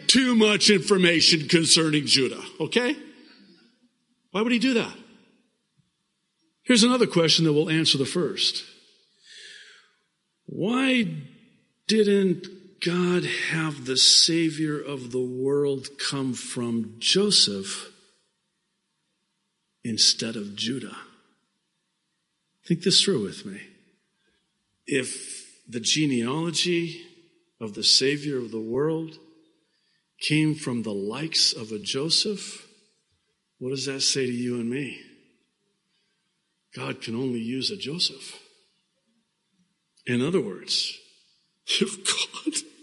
Too 0.06 0.34
much 0.34 0.70
information 0.70 1.48
concerning 1.48 2.06
Judah, 2.06 2.42
okay? 2.60 2.96
Why 4.30 4.42
would 4.42 4.52
he 4.52 4.58
do 4.58 4.74
that? 4.74 4.94
Here's 6.62 6.82
another 6.82 7.06
question 7.06 7.44
that 7.44 7.52
will 7.52 7.70
answer 7.70 7.98
the 7.98 8.06
first. 8.06 8.64
Why 10.46 11.06
didn't 11.86 12.46
God 12.80 13.24
have 13.24 13.84
the 13.84 13.96
Savior 13.96 14.80
of 14.80 15.10
the 15.10 15.20
world 15.24 15.88
come 15.98 16.34
from 16.34 16.96
Joseph 16.98 17.90
instead 19.82 20.36
of 20.36 20.56
Judah? 20.56 20.96
Think 22.66 22.82
this 22.82 23.02
through 23.02 23.22
with 23.22 23.44
me. 23.44 23.60
If 24.86 25.43
the 25.68 25.80
genealogy 25.80 27.02
of 27.60 27.74
the 27.74 27.84
Savior 27.84 28.38
of 28.38 28.50
the 28.50 28.60
world 28.60 29.18
came 30.20 30.54
from 30.54 30.82
the 30.82 30.92
likes 30.92 31.52
of 31.52 31.72
a 31.72 31.78
Joseph, 31.78 32.66
what 33.58 33.70
does 33.70 33.86
that 33.86 34.00
say 34.00 34.26
to 34.26 34.32
you 34.32 34.56
and 34.56 34.68
me? 34.68 35.00
God 36.74 37.00
can 37.00 37.14
only 37.14 37.38
use 37.38 37.70
a 37.70 37.76
Joseph. 37.76 38.38
In 40.06 40.20
other 40.20 40.40
words, 40.40 40.98
if 41.66 42.04
God, 42.04 42.54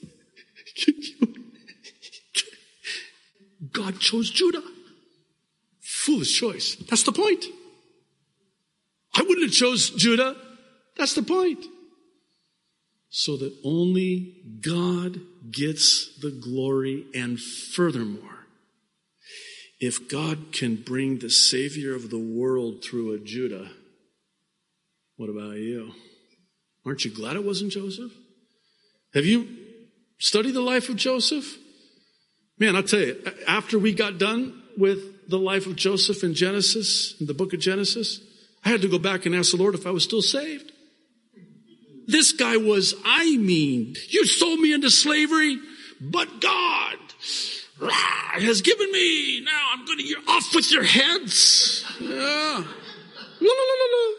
God 3.71 3.99
chose 3.99 4.29
Judah. 4.29 4.63
Foolish 5.81 6.39
choice. 6.39 6.75
That's 6.89 7.03
the 7.03 7.11
point. 7.11 7.45
I 9.13 9.21
wouldn't 9.21 9.43
have 9.43 9.51
chose 9.51 9.91
Judah. 9.91 10.35
That's 10.97 11.13
the 11.13 11.21
point. 11.21 11.63
So 13.13 13.35
that 13.37 13.53
only 13.65 14.41
God 14.61 15.19
gets 15.51 16.17
the 16.21 16.31
glory 16.31 17.05
and 17.13 17.37
furthermore, 17.39 18.47
if 19.81 20.09
God 20.09 20.53
can 20.53 20.77
bring 20.77 21.19
the 21.19 21.29
Savior 21.29 21.93
of 21.93 22.09
the 22.09 22.17
world 22.17 22.83
through 22.83 23.13
a 23.13 23.19
Judah, 23.19 23.69
what 25.17 25.29
about 25.29 25.57
you? 25.57 25.91
Aren't 26.85 27.03
you 27.03 27.11
glad 27.11 27.35
it 27.35 27.43
wasn't 27.43 27.73
Joseph? 27.73 28.13
Have 29.13 29.25
you 29.25 29.45
studied 30.17 30.53
the 30.53 30.61
life 30.61 30.87
of 30.87 30.95
Joseph? 30.95 31.57
Man, 32.57 32.77
I'll 32.77 32.83
tell 32.83 33.01
you, 33.01 33.21
after 33.45 33.77
we 33.77 33.91
got 33.91 34.19
done 34.19 34.63
with 34.77 35.29
the 35.29 35.37
life 35.37 35.67
of 35.67 35.75
Joseph 35.75 36.23
in 36.23 36.33
Genesis, 36.33 37.19
in 37.19 37.27
the 37.27 37.33
book 37.33 37.53
of 37.53 37.59
Genesis, 37.59 38.21
I 38.63 38.69
had 38.69 38.81
to 38.83 38.87
go 38.87 38.99
back 38.99 39.25
and 39.25 39.35
ask 39.35 39.51
the 39.51 39.57
Lord 39.57 39.75
if 39.75 39.85
I 39.85 39.91
was 39.91 40.05
still 40.05 40.21
saved. 40.21 40.71
This 42.07 42.31
guy 42.31 42.57
was, 42.57 42.95
I 43.05 43.37
mean, 43.37 43.95
you 44.09 44.25
sold 44.25 44.59
me 44.59 44.73
into 44.73 44.89
slavery, 44.89 45.59
but 45.99 46.41
God 46.41 46.97
has 48.33 48.61
given 48.61 48.91
me, 48.91 49.41
now 49.41 49.67
I'm 49.71 49.85
going 49.85 49.99
to, 49.99 50.03
you're 50.03 50.19
off 50.27 50.53
with 50.53 50.71
your 50.71 50.83
heads. 50.83 51.85
Yeah. 51.99 52.63
No, 53.41 53.47
no, 53.47 53.63
no, 53.69 53.75
no, 53.79 53.87
no. 53.91 54.15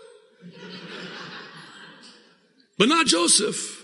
But 2.79 2.89
not 2.89 3.07
Joseph. 3.07 3.81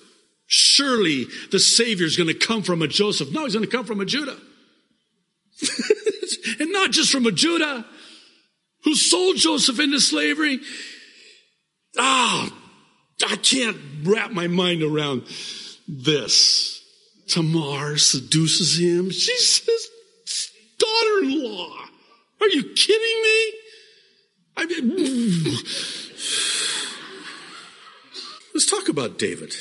Surely 0.46 1.26
the 1.52 1.58
Savior 1.58 2.06
is 2.06 2.16
going 2.16 2.28
to 2.28 2.34
come 2.34 2.62
from 2.62 2.80
a 2.82 2.88
Joseph. 2.88 3.32
No, 3.32 3.44
he's 3.44 3.52
going 3.52 3.64
to 3.64 3.70
come 3.70 3.84
from 3.84 4.00
a 4.00 4.06
Judah. 4.06 4.38
and 6.60 6.72
not 6.72 6.90
just 6.90 7.12
from 7.12 7.26
a 7.26 7.32
Judah 7.32 7.84
who 8.84 8.94
sold 8.94 9.36
Joseph 9.36 9.78
into 9.78 10.00
slavery. 10.00 10.60
Ah, 11.98 12.48
oh, 12.50 12.67
I 13.26 13.36
can't 13.36 13.76
wrap 14.04 14.30
my 14.30 14.46
mind 14.46 14.82
around 14.82 15.24
this. 15.86 16.82
Tamar 17.28 17.98
seduces 17.98 18.78
him. 18.78 19.10
She's 19.10 19.64
his 19.64 19.90
daughter-in-law. 20.78 21.74
Are 22.40 22.48
you 22.48 22.62
kidding 22.74 23.22
me? 23.22 23.52
I 24.56 24.66
mean, 24.66 24.96
let's 28.54 28.66
talk 28.70 28.88
about 28.88 29.18
David. 29.18 29.54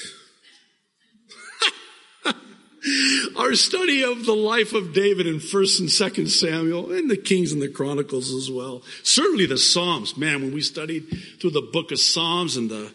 Our 3.38 3.54
study 3.56 4.04
of 4.04 4.26
the 4.26 4.36
life 4.36 4.74
of 4.74 4.94
David 4.94 5.28
in 5.28 5.36
1st 5.36 5.80
and 5.80 5.90
2nd 5.90 6.30
Samuel 6.30 6.92
and 6.92 7.10
the 7.10 7.18
Kings 7.18 7.52
and 7.52 7.62
the 7.62 7.70
Chronicles 7.70 8.32
as 8.32 8.50
well. 8.50 8.84
Certainly 9.04 9.48
the 9.48 9.58
Psalms. 9.58 10.18
Man, 10.18 10.42
when 10.42 10.54
we 10.54 10.62
studied 10.62 11.06
through 11.40 11.52
the 11.52 11.62
book 11.62 11.92
of 11.92 12.00
Psalms 12.00 12.58
and 12.58 12.70
the, 12.70 12.92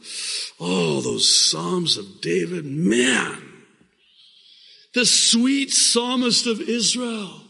oh, 0.60 1.00
those 1.00 1.28
Psalms 1.28 1.96
of 1.96 2.20
David, 2.20 2.64
man. 2.64 3.42
The 4.94 5.06
sweet 5.06 5.72
psalmist 5.72 6.46
of 6.46 6.60
Israel. 6.60 7.42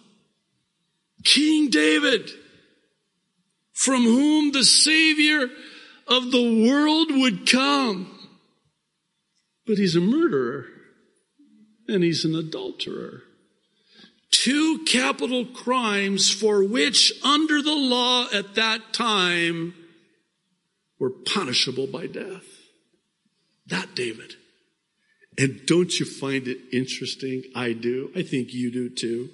King 1.24 1.70
David, 1.70 2.30
from 3.72 4.02
whom 4.02 4.52
the 4.52 4.64
Savior 4.64 5.48
of 6.06 6.30
the 6.30 6.68
world 6.68 7.08
would 7.10 7.50
come. 7.50 8.08
But 9.66 9.78
he's 9.78 9.96
a 9.96 10.00
murderer 10.00 10.66
and 11.88 12.02
he's 12.02 12.24
an 12.24 12.34
adulterer. 12.34 13.22
Two 14.30 14.84
capital 14.86 15.44
crimes 15.44 16.30
for 16.30 16.64
which, 16.64 17.12
under 17.22 17.62
the 17.62 17.74
law 17.74 18.26
at 18.32 18.54
that 18.54 18.92
time, 18.92 19.74
were 20.98 21.10
punishable 21.10 21.86
by 21.86 22.06
death. 22.06 22.44
That 23.66 23.94
David. 23.94 24.34
And 25.38 25.64
don't 25.66 25.98
you 25.98 26.06
find 26.06 26.48
it 26.48 26.58
interesting? 26.72 27.42
I 27.54 27.72
do. 27.72 28.10
I 28.16 28.22
think 28.22 28.52
you 28.52 28.70
do 28.70 28.88
too. 28.88 29.28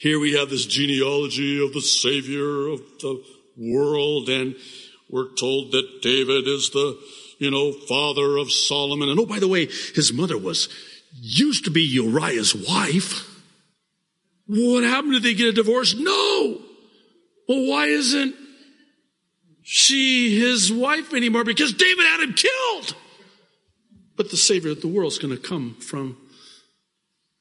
Here 0.00 0.18
we 0.18 0.32
have 0.32 0.50
this 0.50 0.66
genealogy 0.66 1.64
of 1.64 1.72
the 1.72 1.80
Savior 1.80 2.66
of 2.66 2.80
the 3.00 3.22
world, 3.56 4.28
and 4.28 4.56
we're 5.08 5.32
told 5.34 5.72
that 5.72 6.00
David 6.02 6.48
is 6.48 6.70
the, 6.70 6.98
you 7.38 7.50
know, 7.50 7.72
father 7.72 8.36
of 8.36 8.50
Solomon. 8.50 9.08
And 9.08 9.20
oh, 9.20 9.26
by 9.26 9.38
the 9.38 9.48
way, 9.48 9.66
his 9.94 10.12
mother 10.12 10.36
was 10.36 10.68
used 11.24 11.66
to 11.66 11.70
be 11.70 11.82
Uriah's 11.82 12.52
wife. 12.52 13.28
What 14.46 14.82
happened? 14.82 15.12
Did 15.12 15.22
they 15.22 15.34
get 15.34 15.48
a 15.48 15.52
divorce? 15.52 15.94
No. 15.94 16.60
Well, 17.48 17.68
why 17.68 17.86
isn't 17.86 18.34
she 19.62 20.36
his 20.36 20.72
wife 20.72 21.14
anymore? 21.14 21.44
Because 21.44 21.72
David 21.72 22.04
had 22.06 22.20
him 22.20 22.34
killed. 22.34 22.96
But 24.16 24.30
the 24.30 24.36
Savior 24.36 24.72
of 24.72 24.80
the 24.80 24.88
world 24.88 25.12
is 25.12 25.18
going 25.18 25.34
to 25.34 25.40
come 25.40 25.76
from 25.76 26.16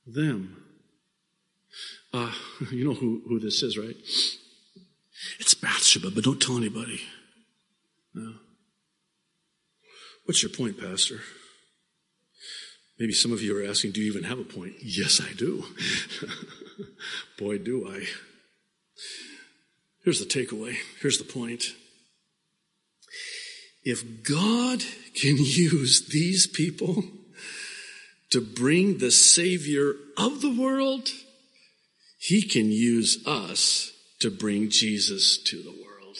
them. 0.06 0.64
Uh, 2.14 2.32
you 2.72 2.86
know 2.86 2.94
who, 2.94 3.24
who 3.28 3.40
this 3.40 3.64
is, 3.64 3.80
right? 3.80 3.96
It's 5.40 5.56
Bathsheba, 5.56 6.12
but 6.12 6.24
don't 6.24 6.42
tell 6.42 6.56
anybody. 6.56 7.02
No. 8.14 8.34
What's 10.26 10.44
your 10.44 10.52
point, 10.52 10.80
Pastor? 10.80 11.22
Maybe 13.02 13.14
some 13.14 13.32
of 13.34 13.42
you 13.42 13.58
are 13.58 13.68
asking, 13.68 13.94
do 13.94 14.00
you 14.00 14.12
even 14.12 14.26
have 14.26 14.38
a 14.38 14.44
point? 14.44 14.76
Yes, 14.80 15.20
I 15.20 15.34
do. 15.34 15.66
Boy, 17.40 17.58
do 17.58 17.92
I. 17.92 18.06
Here's 20.04 20.20
the 20.20 20.26
takeaway. 20.28 20.76
Here's 21.02 21.18
the 21.18 21.24
point. 21.24 21.74
If 23.84 24.22
God 24.22 24.84
can 25.16 25.38
use 25.40 26.10
these 26.10 26.46
people 26.46 27.04
to 28.30 28.40
bring 28.40 29.00
the 29.00 29.10
Savior 29.10 29.96
of 30.16 30.42
the 30.42 30.54
world, 30.54 31.10
He 32.20 32.44
can 32.44 32.72
use 32.72 33.26
us 33.26 33.94
to 34.20 34.30
bring 34.30 34.70
Jesus 34.70 35.40
to 35.46 35.58
the 35.64 35.72
world. 35.72 36.18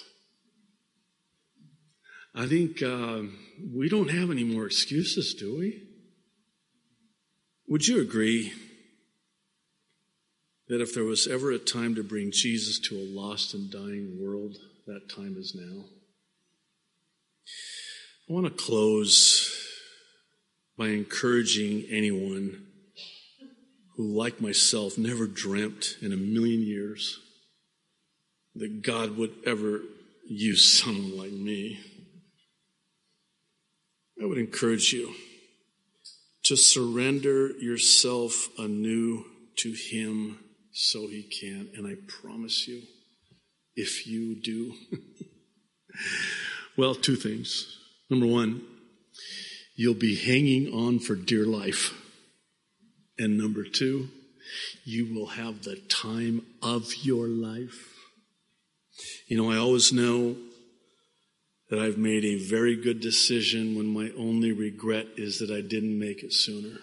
I 2.34 2.48
think 2.48 2.82
uh, 2.82 3.22
we 3.72 3.88
don't 3.88 4.10
have 4.10 4.32
any 4.32 4.44
more 4.44 4.66
excuses, 4.66 5.36
do 5.36 5.60
we? 5.60 5.90
Would 7.72 7.88
you 7.88 8.02
agree 8.02 8.52
that 10.68 10.82
if 10.82 10.94
there 10.94 11.06
was 11.06 11.26
ever 11.26 11.52
a 11.52 11.58
time 11.58 11.96
to 11.96 12.04
bring 12.04 12.30
Jesus 12.34 12.78
to 12.80 12.98
a 12.98 13.08
lost 13.18 13.54
and 13.54 13.72
dying 13.72 14.18
world, 14.22 14.58
that 14.88 15.08
time 15.10 15.38
is 15.38 15.56
now? 15.56 15.86
I 18.30 18.34
want 18.34 18.46
to 18.46 18.52
close 18.52 19.58
by 20.78 20.88
encouraging 20.88 21.86
anyone 21.90 22.62
who, 23.96 24.18
like 24.18 24.42
myself, 24.42 24.98
never 24.98 25.26
dreamt 25.26 25.96
in 26.02 26.12
a 26.12 26.18
million 26.18 26.64
years 26.64 27.22
that 28.54 28.82
God 28.82 29.16
would 29.16 29.32
ever 29.46 29.80
use 30.28 30.78
someone 30.78 31.18
like 31.18 31.32
me. 31.32 31.80
I 34.22 34.26
would 34.26 34.38
encourage 34.38 34.92
you 34.92 35.16
to 36.44 36.56
surrender 36.56 37.50
yourself 37.60 38.50
anew 38.58 39.26
to 39.58 39.74
Him 39.74 40.40
so 40.72 41.08
He 41.08 41.24
can. 41.24 41.70
And 41.76 41.88
I 41.88 41.96
promise 42.22 42.68
you, 42.68 42.82
if 43.76 44.08
you 44.08 44.42
do, 44.42 44.74
well, 46.78 46.96
two 46.96 47.16
things. 47.16 47.78
Number 48.10 48.26
one, 48.26 48.62
you'll 49.76 49.94
be 49.94 50.16
hanging 50.16 50.74
on 50.74 51.00
for 51.00 51.16
dear 51.16 51.46
life. 51.46 51.94
And 53.18 53.38
number 53.38 53.64
two, 53.64 54.10
you 54.84 55.14
will 55.14 55.28
have 55.28 55.64
the 55.64 55.76
time 55.90 56.46
of 56.62 56.94
your 57.04 57.28
life. 57.28 57.94
You 59.28 59.38
know, 59.38 59.52
I 59.52 59.58
always 59.58 59.94
know 59.94 60.36
that 61.72 61.80
I've 61.80 61.98
made 61.98 62.26
a 62.26 62.36
very 62.36 62.76
good 62.76 63.00
decision 63.00 63.78
when 63.78 63.88
my 63.88 64.12
only 64.18 64.52
regret 64.52 65.08
is 65.16 65.40
that 65.40 65.50
I 65.50 65.62
didn't 65.62 65.98
make 65.98 66.22
it 66.22 66.34
sooner. 66.34 66.78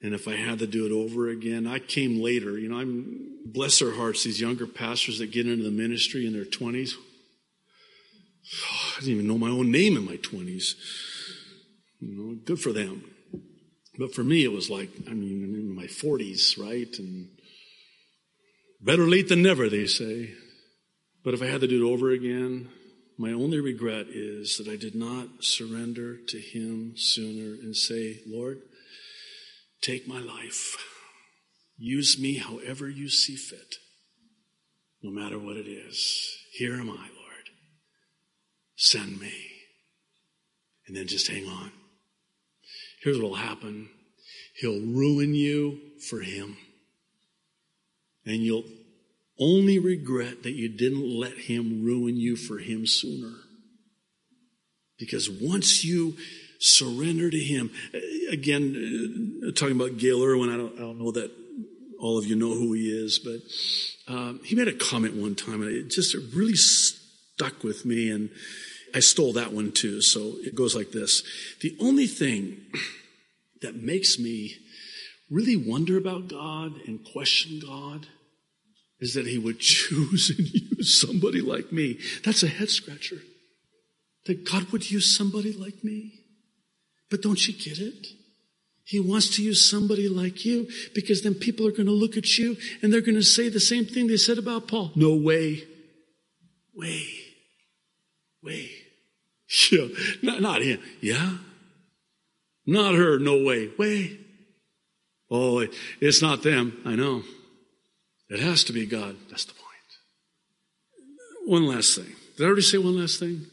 And 0.00 0.14
if 0.14 0.26
I 0.26 0.36
had 0.36 0.60
to 0.60 0.66
do 0.66 0.86
it 0.86 0.92
over 0.92 1.28
again, 1.28 1.66
I 1.66 1.78
came 1.78 2.22
later. 2.22 2.58
You 2.58 2.70
know, 2.70 2.78
I'm 2.78 3.42
bless 3.44 3.78
their 3.78 3.92
hearts, 3.92 4.24
these 4.24 4.40
younger 4.40 4.66
pastors 4.66 5.18
that 5.18 5.32
get 5.32 5.46
into 5.46 5.64
the 5.64 5.70
ministry 5.70 6.26
in 6.26 6.32
their 6.32 6.46
20s. 6.46 6.92
Oh, 8.54 8.94
I 8.96 9.00
didn't 9.00 9.14
even 9.14 9.28
know 9.28 9.36
my 9.36 9.50
own 9.50 9.70
name 9.70 9.98
in 9.98 10.06
my 10.06 10.16
20s. 10.16 10.74
You 12.00 12.16
know, 12.16 12.38
good 12.46 12.60
for 12.60 12.72
them. 12.72 13.04
But 13.98 14.14
for 14.14 14.24
me, 14.24 14.44
it 14.44 14.52
was 14.52 14.70
like, 14.70 14.88
I 15.10 15.12
mean, 15.12 15.42
in 15.42 15.74
my 15.76 15.86
40s, 15.86 16.58
right? 16.58 16.98
And 16.98 17.28
better 18.80 19.06
late 19.06 19.28
than 19.28 19.42
never, 19.42 19.68
they 19.68 19.86
say. 19.86 20.30
But 21.22 21.34
if 21.34 21.42
I 21.42 21.46
had 21.46 21.60
to 21.60 21.66
do 21.66 21.86
it 21.86 21.92
over 21.92 22.10
again, 22.10 22.70
my 23.18 23.32
only 23.32 23.58
regret 23.58 24.06
is 24.08 24.58
that 24.58 24.68
I 24.70 24.76
did 24.76 24.94
not 24.94 25.42
surrender 25.42 26.16
to 26.28 26.38
Him 26.38 26.94
sooner 26.96 27.54
and 27.60 27.74
say, 27.76 28.20
Lord, 28.24 28.60
take 29.82 30.06
my 30.06 30.20
life. 30.20 30.76
Use 31.76 32.16
me 32.18 32.36
however 32.36 32.88
you 32.88 33.08
see 33.08 33.34
fit, 33.34 33.74
no 35.02 35.10
matter 35.10 35.38
what 35.38 35.56
it 35.56 35.66
is. 35.66 36.28
Here 36.52 36.74
am 36.74 36.90
I, 36.90 36.94
Lord. 36.94 37.48
Send 38.76 39.20
me. 39.20 39.34
And 40.86 40.96
then 40.96 41.08
just 41.08 41.26
hang 41.26 41.46
on. 41.46 41.72
Here's 43.02 43.18
what 43.18 43.30
will 43.30 43.36
happen 43.36 43.88
He'll 44.54 44.80
ruin 44.80 45.34
you 45.34 45.78
for 46.08 46.20
Him. 46.20 46.56
And 48.24 48.36
you'll 48.36 48.64
only 49.40 49.78
regret 49.78 50.42
that 50.42 50.52
you 50.52 50.68
didn't 50.68 51.08
let 51.08 51.32
him 51.32 51.84
ruin 51.84 52.16
you 52.16 52.36
for 52.36 52.58
him 52.58 52.86
sooner. 52.86 53.34
Because 54.98 55.30
once 55.30 55.84
you 55.84 56.16
surrender 56.58 57.30
to 57.30 57.38
him, 57.38 57.70
again, 58.30 59.42
uh, 59.46 59.52
talking 59.52 59.76
about 59.76 59.96
Gayle 59.96 60.24
Erwin, 60.24 60.50
I 60.50 60.56
don't, 60.56 60.74
I 60.74 60.80
don't 60.80 60.98
know 60.98 61.12
that 61.12 61.30
all 62.00 62.18
of 62.18 62.26
you 62.26 62.36
know 62.36 62.54
who 62.54 62.72
he 62.72 62.88
is, 62.88 63.18
but 63.18 64.12
um, 64.12 64.40
he 64.44 64.54
made 64.54 64.68
a 64.68 64.72
comment 64.72 65.14
one 65.14 65.34
time, 65.34 65.62
and 65.62 65.70
it 65.70 65.90
just 65.90 66.14
really 66.34 66.54
stuck 66.56 67.62
with 67.62 67.84
me, 67.84 68.10
and 68.10 68.30
I 68.94 69.00
stole 69.00 69.32
that 69.34 69.52
one 69.52 69.72
too. 69.72 70.00
So 70.00 70.34
it 70.40 70.54
goes 70.54 70.74
like 70.74 70.92
this: 70.92 71.22
the 71.60 71.76
only 71.80 72.06
thing 72.06 72.60
that 73.62 73.76
makes 73.76 74.18
me 74.18 74.56
really 75.30 75.56
wonder 75.56 75.98
about 75.98 76.28
God 76.28 76.72
and 76.86 77.04
question 77.12 77.60
God 77.64 78.06
is 79.00 79.14
that 79.14 79.26
he 79.26 79.38
would 79.38 79.58
choose 79.60 80.30
and 80.36 80.48
use 80.48 81.00
somebody 81.00 81.40
like 81.40 81.72
me. 81.72 81.98
That's 82.24 82.42
a 82.42 82.48
head 82.48 82.70
scratcher. 82.70 83.18
That 84.26 84.48
God 84.48 84.70
would 84.72 84.90
use 84.90 85.16
somebody 85.16 85.52
like 85.52 85.82
me. 85.82 86.12
But 87.10 87.22
don't 87.22 87.46
you 87.46 87.54
get 87.54 87.78
it? 87.78 88.06
He 88.84 89.00
wants 89.00 89.36
to 89.36 89.42
use 89.42 89.68
somebody 89.68 90.08
like 90.08 90.44
you 90.44 90.68
because 90.94 91.22
then 91.22 91.34
people 91.34 91.66
are 91.66 91.72
going 91.72 91.86
to 91.86 91.92
look 91.92 92.16
at 92.16 92.38
you 92.38 92.56
and 92.82 92.92
they're 92.92 93.02
going 93.02 93.16
to 93.16 93.22
say 93.22 93.48
the 93.48 93.60
same 93.60 93.84
thing 93.84 94.06
they 94.06 94.16
said 94.16 94.38
about 94.38 94.66
Paul. 94.66 94.92
No 94.94 95.14
way. 95.14 95.64
Way. 96.74 97.06
Way. 98.42 98.70
Yeah. 99.72 99.86
Not, 100.22 100.42
not 100.42 100.62
him. 100.62 100.78
Yeah. 101.00 101.38
Not 102.66 102.94
her. 102.94 103.18
No 103.18 103.42
way. 103.42 103.70
Way. 103.78 104.18
Oh, 105.30 105.66
it's 106.00 106.20
not 106.20 106.42
them. 106.42 106.82
I 106.84 106.94
know. 106.96 107.22
It 108.30 108.40
has 108.40 108.64
to 108.64 108.72
be 108.72 108.86
God. 108.86 109.16
That's 109.30 109.44
the 109.44 109.54
point. 109.54 109.64
One 111.46 111.66
last 111.66 111.96
thing. 111.96 112.14
Did 112.36 112.44
I 112.44 112.46
already 112.46 112.62
say 112.62 112.78
one 112.78 112.98
last 112.98 113.18
thing? 113.18 113.46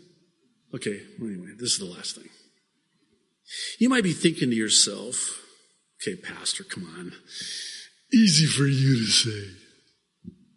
Okay, 0.74 1.02
well, 1.20 1.30
anyway, 1.30 1.54
this 1.58 1.72
is 1.74 1.80
the 1.80 1.86
last 1.86 2.16
thing. 2.16 2.30
You 3.80 3.90
might 3.90 4.04
be 4.04 4.14
thinking 4.14 4.50
to 4.50 4.56
yourself, 4.56 5.42
okay, 6.02 6.16
Pastor, 6.16 6.64
come 6.64 6.84
on. 7.00 7.14
Easy 8.14 8.46
for 8.46 8.66
you 8.66 9.06
to 9.06 9.12
say. 9.12 9.48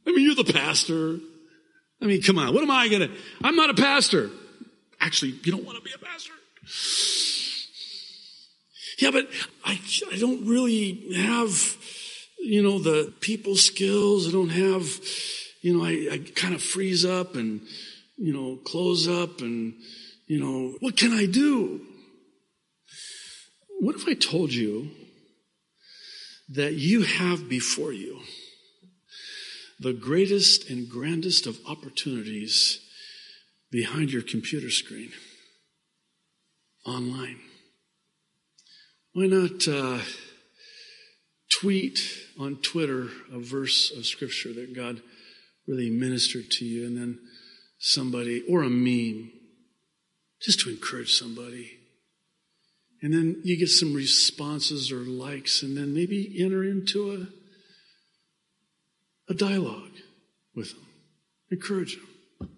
I 0.07 0.13
mean, 0.13 0.25
you're 0.25 0.35
the 0.35 0.53
pastor. 0.53 1.19
I 2.03 2.07
mean, 2.07 2.23
come 2.23 2.39
on. 2.39 2.53
What 2.55 2.63
am 2.63 2.71
I 2.71 2.89
going 2.89 3.03
to? 3.03 3.11
I'm 3.43 3.57
not 3.57 3.71
a 3.71 3.75
pastor. 3.75 4.31
Actually, 5.01 5.33
you 5.45 5.53
don't 5.53 5.65
want 5.65 5.79
to 5.79 5.85
be 5.85 5.93
a 5.95 5.99
pastor. 5.99 6.33
Yeah, 8.99 9.11
but 9.13 9.29
I, 9.65 9.81
I 10.13 10.19
don't 10.19 10.47
really 10.47 11.15
have 11.15 11.51
you 12.49 12.63
know, 12.63 12.79
the 12.79 13.13
people 13.21 13.57
skills. 13.57 14.27
I 14.27 14.31
don't 14.33 14.49
have, 14.49 14.87
you 15.61 15.77
know, 15.77 15.85
I, 15.85 16.09
I 16.13 16.19
kind 16.35 16.55
of 16.55 16.63
freeze 16.63 17.05
up 17.05 17.35
and, 17.35 17.61
you 18.17 18.33
know, 18.33 18.57
close 18.65 19.07
up 19.07 19.43
and, 19.43 19.75
you 20.27 20.41
know, 20.41 20.75
what 20.81 20.97
can 20.97 21.13
I 21.13 21.27
do? 21.27 21.83
What 23.81 23.97
if 23.97 24.09
I 24.09 24.15
told 24.15 24.55
you 24.55 24.89
that 26.49 26.73
you 26.73 27.03
have 27.03 27.51
before 27.51 27.93
you 27.93 28.21
the 29.79 29.93
greatest 29.93 30.71
and 30.71 30.89
grandest 30.89 31.47
of 31.47 31.59
opportunities 31.69 32.81
behind 33.71 34.11
your 34.11 34.23
computer 34.23 34.71
screen 34.71 35.13
online? 36.87 37.41
Why 39.13 39.27
not 39.27 39.69
uh, 39.69 39.99
tweet 41.61 42.01
on 42.39 42.57
Twitter 42.57 43.09
a 43.33 43.39
verse 43.39 43.91
of 43.91 44.07
scripture 44.07 44.53
that 44.53 44.75
God 44.75 45.01
really 45.67 45.91
ministered 45.91 46.51
to 46.53 46.65
you, 46.65 46.87
and 46.87 46.97
then 46.97 47.19
somebody, 47.79 48.43
or 48.49 48.63
a 48.63 48.71
meme, 48.71 49.31
just 50.41 50.61
to 50.61 50.71
encourage 50.71 51.13
somebody. 51.13 51.79
And 53.03 53.13
then 53.13 53.41
you 53.45 53.57
get 53.57 53.69
some 53.69 53.95
responses 53.95 54.91
or 54.91 55.01
likes, 55.01 55.63
and 55.63 55.77
then 55.77 55.95
maybe 55.95 56.37
enter 56.43 56.65
into 56.65 57.13
a, 59.29 59.33
a 59.33 59.35
dialogue 59.35 59.93
with 60.55 60.71
them. 60.71 60.87
Encourage 61.51 61.97
them. 61.97 62.51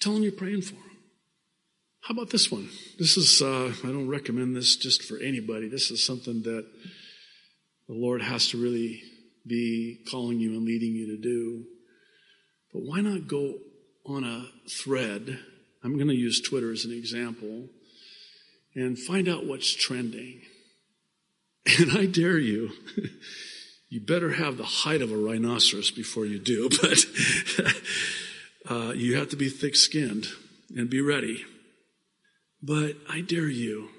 Tell 0.00 0.14
them 0.14 0.22
you're 0.22 0.32
praying 0.32 0.62
for 0.62 0.74
them. 0.74 0.82
How 2.02 2.14
about 2.14 2.30
this 2.30 2.50
one? 2.50 2.68
This 2.98 3.16
is, 3.16 3.42
uh, 3.42 3.72
I 3.84 3.88
don't 3.88 4.08
recommend 4.08 4.56
this 4.56 4.76
just 4.76 5.02
for 5.02 5.18
anybody. 5.18 5.68
This 5.68 5.90
is 5.90 6.02
something 6.02 6.42
that 6.42 6.64
the 7.88 7.94
Lord 7.94 8.22
has 8.22 8.48
to 8.48 8.62
really 8.62 9.02
be 9.46 10.00
calling 10.10 10.38
you 10.38 10.50
and 10.50 10.64
leading 10.64 10.92
you 10.92 11.06
to 11.06 11.16
do. 11.16 11.64
But 12.72 12.82
why 12.84 13.00
not 13.00 13.26
go 13.26 13.54
on 14.04 14.24
a 14.24 14.46
thread? 14.70 15.38
I'm 15.82 15.96
going 15.96 16.08
to 16.08 16.14
use 16.14 16.42
Twitter 16.42 16.70
as 16.70 16.84
an 16.84 16.92
example 16.92 17.68
and 18.74 18.98
find 18.98 19.28
out 19.28 19.46
what's 19.46 19.74
trending. 19.74 20.42
And 21.78 21.98
I 21.98 22.06
dare 22.06 22.38
you, 22.38 22.70
you 23.90 24.00
better 24.00 24.32
have 24.32 24.56
the 24.56 24.64
height 24.64 25.02
of 25.02 25.12
a 25.12 25.16
rhinoceros 25.16 25.90
before 25.90 26.24
you 26.24 26.38
do, 26.38 26.70
but 26.80 27.04
uh, 28.70 28.92
you 28.94 29.16
have 29.16 29.28
to 29.30 29.36
be 29.36 29.50
thick 29.50 29.76
skinned 29.76 30.28
and 30.74 30.88
be 30.88 31.02
ready. 31.02 31.44
But 32.62 32.96
I 33.06 33.20
dare 33.20 33.48
you 33.48 33.90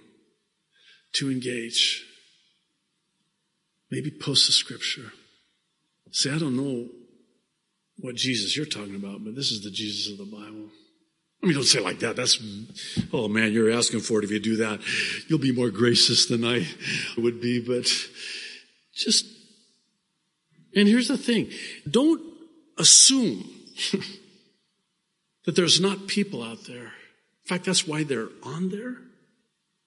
to 1.13 1.29
engage 1.29 2.08
Maybe 3.91 4.11
post 4.11 4.49
a 4.49 4.51
scripture. 4.51 5.11
Say, 6.11 6.31
I 6.31 6.37
don't 6.37 6.55
know 6.55 6.87
what 7.97 8.15
Jesus 8.15 8.55
you're 8.55 8.65
talking 8.65 8.95
about, 8.95 9.23
but 9.23 9.35
this 9.35 9.51
is 9.51 9.63
the 9.63 9.71
Jesus 9.71 10.11
of 10.11 10.17
the 10.17 10.35
Bible. 10.35 10.69
I 11.41 11.45
mean, 11.45 11.55
don't 11.55 11.63
say 11.63 11.79
like 11.79 11.99
that. 11.99 12.15
That's, 12.15 12.41
oh 13.13 13.27
man, 13.27 13.53
you're 13.53 13.71
asking 13.71 14.01
for 14.01 14.19
it. 14.19 14.25
If 14.25 14.31
you 14.31 14.39
do 14.39 14.57
that, 14.57 14.81
you'll 15.27 15.39
be 15.39 15.53
more 15.53 15.69
gracious 15.69 16.25
than 16.25 16.43
I 16.43 16.67
would 17.17 17.39
be, 17.41 17.61
but 17.61 17.89
just, 18.93 19.25
and 20.75 20.87
here's 20.87 21.07
the 21.07 21.17
thing. 21.17 21.49
Don't 21.89 22.21
assume 22.77 23.49
that 25.45 25.55
there's 25.55 25.79
not 25.79 26.07
people 26.07 26.43
out 26.43 26.65
there. 26.65 26.77
In 26.77 27.47
fact, 27.47 27.65
that's 27.65 27.87
why 27.87 28.03
they're 28.03 28.29
on 28.43 28.69
there, 28.69 28.97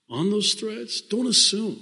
on 0.08 0.30
those 0.30 0.54
threads. 0.54 1.02
Don't 1.02 1.26
assume 1.26 1.78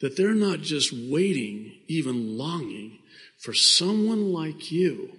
that 0.00 0.16
they're 0.16 0.34
not 0.34 0.60
just 0.60 0.92
waiting, 0.92 1.72
even 1.88 2.38
longing 2.38 2.98
for 3.38 3.52
someone 3.52 4.32
like 4.32 4.70
you 4.70 5.10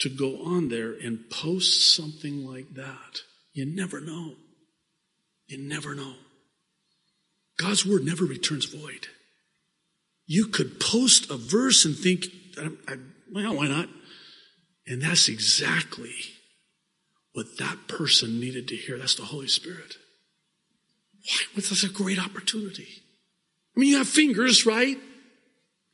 to 0.00 0.08
go 0.08 0.44
on 0.44 0.68
there 0.68 0.92
and 0.92 1.28
post 1.30 1.94
something 1.94 2.46
like 2.46 2.74
that. 2.74 3.22
You 3.52 3.66
never 3.66 4.00
know. 4.00 4.34
You 5.46 5.58
never 5.58 5.94
know. 5.94 6.14
God's 7.56 7.84
word 7.84 8.04
never 8.04 8.24
returns 8.24 8.66
void. 8.66 9.08
You 10.26 10.46
could 10.46 10.78
post 10.78 11.30
a 11.30 11.36
verse 11.36 11.84
and 11.84 11.96
think, 11.96 12.26
well, 13.32 13.56
why 13.56 13.66
not? 13.66 13.88
And 14.86 15.02
that's 15.02 15.28
exactly 15.28 16.14
what 17.32 17.58
that 17.58 17.88
person 17.88 18.38
needed 18.38 18.68
to 18.68 18.76
hear. 18.76 18.98
That's 18.98 19.16
the 19.16 19.24
Holy 19.24 19.48
Spirit. 19.48 19.96
Why? 21.24 21.38
Well, 21.56 21.64
that's 21.68 21.82
a 21.82 21.88
great 21.88 22.24
opportunity. 22.24 22.88
I 23.78 23.80
mean, 23.80 23.90
you 23.90 23.98
have 23.98 24.08
fingers, 24.08 24.66
right? 24.66 24.98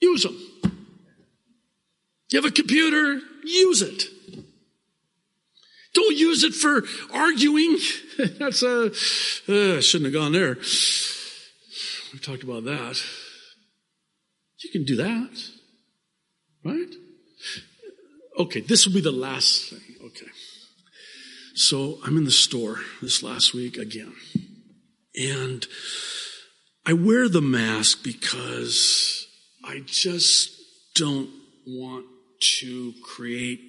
Use 0.00 0.22
them. 0.22 0.34
You 2.30 2.40
have 2.40 2.46
a 2.46 2.50
computer, 2.50 3.20
use 3.44 3.82
it. 3.82 4.04
Don't 5.92 6.16
use 6.16 6.44
it 6.44 6.54
for 6.54 6.84
arguing. 7.12 7.76
That's 8.38 8.62
a, 8.62 8.86
uh, 8.86 9.82
shouldn't 9.82 10.06
have 10.06 10.14
gone 10.14 10.32
there. 10.32 10.56
We 12.14 12.20
talked 12.20 12.42
about 12.42 12.64
that. 12.64 13.02
You 14.60 14.70
can 14.70 14.84
do 14.84 14.96
that. 14.96 15.50
Right? 16.64 16.94
Okay, 18.38 18.60
this 18.62 18.86
will 18.86 18.94
be 18.94 19.02
the 19.02 19.12
last 19.12 19.68
thing. 19.68 19.96
Okay. 20.06 20.30
So 21.54 21.98
I'm 22.02 22.16
in 22.16 22.24
the 22.24 22.30
store 22.30 22.78
this 23.02 23.22
last 23.22 23.52
week 23.52 23.76
again. 23.76 24.14
And 25.14 25.66
I 26.86 26.92
wear 26.92 27.30
the 27.30 27.40
mask 27.40 28.04
because 28.04 29.26
I 29.64 29.80
just 29.86 30.60
don't 30.94 31.30
want 31.66 32.04
to 32.58 32.92
create 33.02 33.60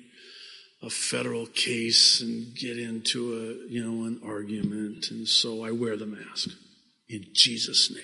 a 0.83 0.89
federal 0.89 1.45
case 1.45 2.19
and 2.19 2.53
get 2.53 2.77
into 2.77 3.33
a, 3.33 3.71
you 3.71 3.81
know, 3.81 4.05
an 4.05 4.19
argument. 4.25 5.11
And 5.11 5.25
so 5.27 5.63
I 5.63 5.71
wear 5.71 5.95
the 5.95 6.05
mask 6.05 6.49
in 7.07 7.25
Jesus' 7.31 7.89
name. 7.89 8.03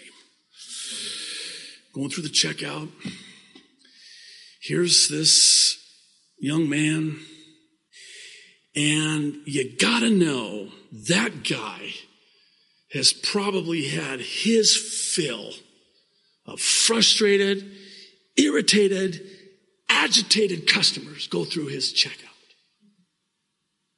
Going 1.94 2.10
through 2.10 2.24
the 2.24 2.30
checkout. 2.30 2.90
Here's 4.62 5.10
this 5.10 5.78
young 6.40 6.70
man. 6.70 7.20
And 8.78 9.42
you 9.46 9.76
gotta 9.78 10.10
know 10.10 10.70
that 11.10 11.44
guy 11.44 11.96
has 12.94 13.14
probably 13.14 13.88
had 13.88 14.20
his 14.20 14.76
fill 14.76 15.52
of 16.46 16.60
frustrated, 16.60 17.72
irritated, 18.38 19.22
agitated 19.88 20.68
customers 20.68 21.28
go 21.28 21.46
through 21.46 21.68
his 21.68 21.94
checkout 21.94 22.28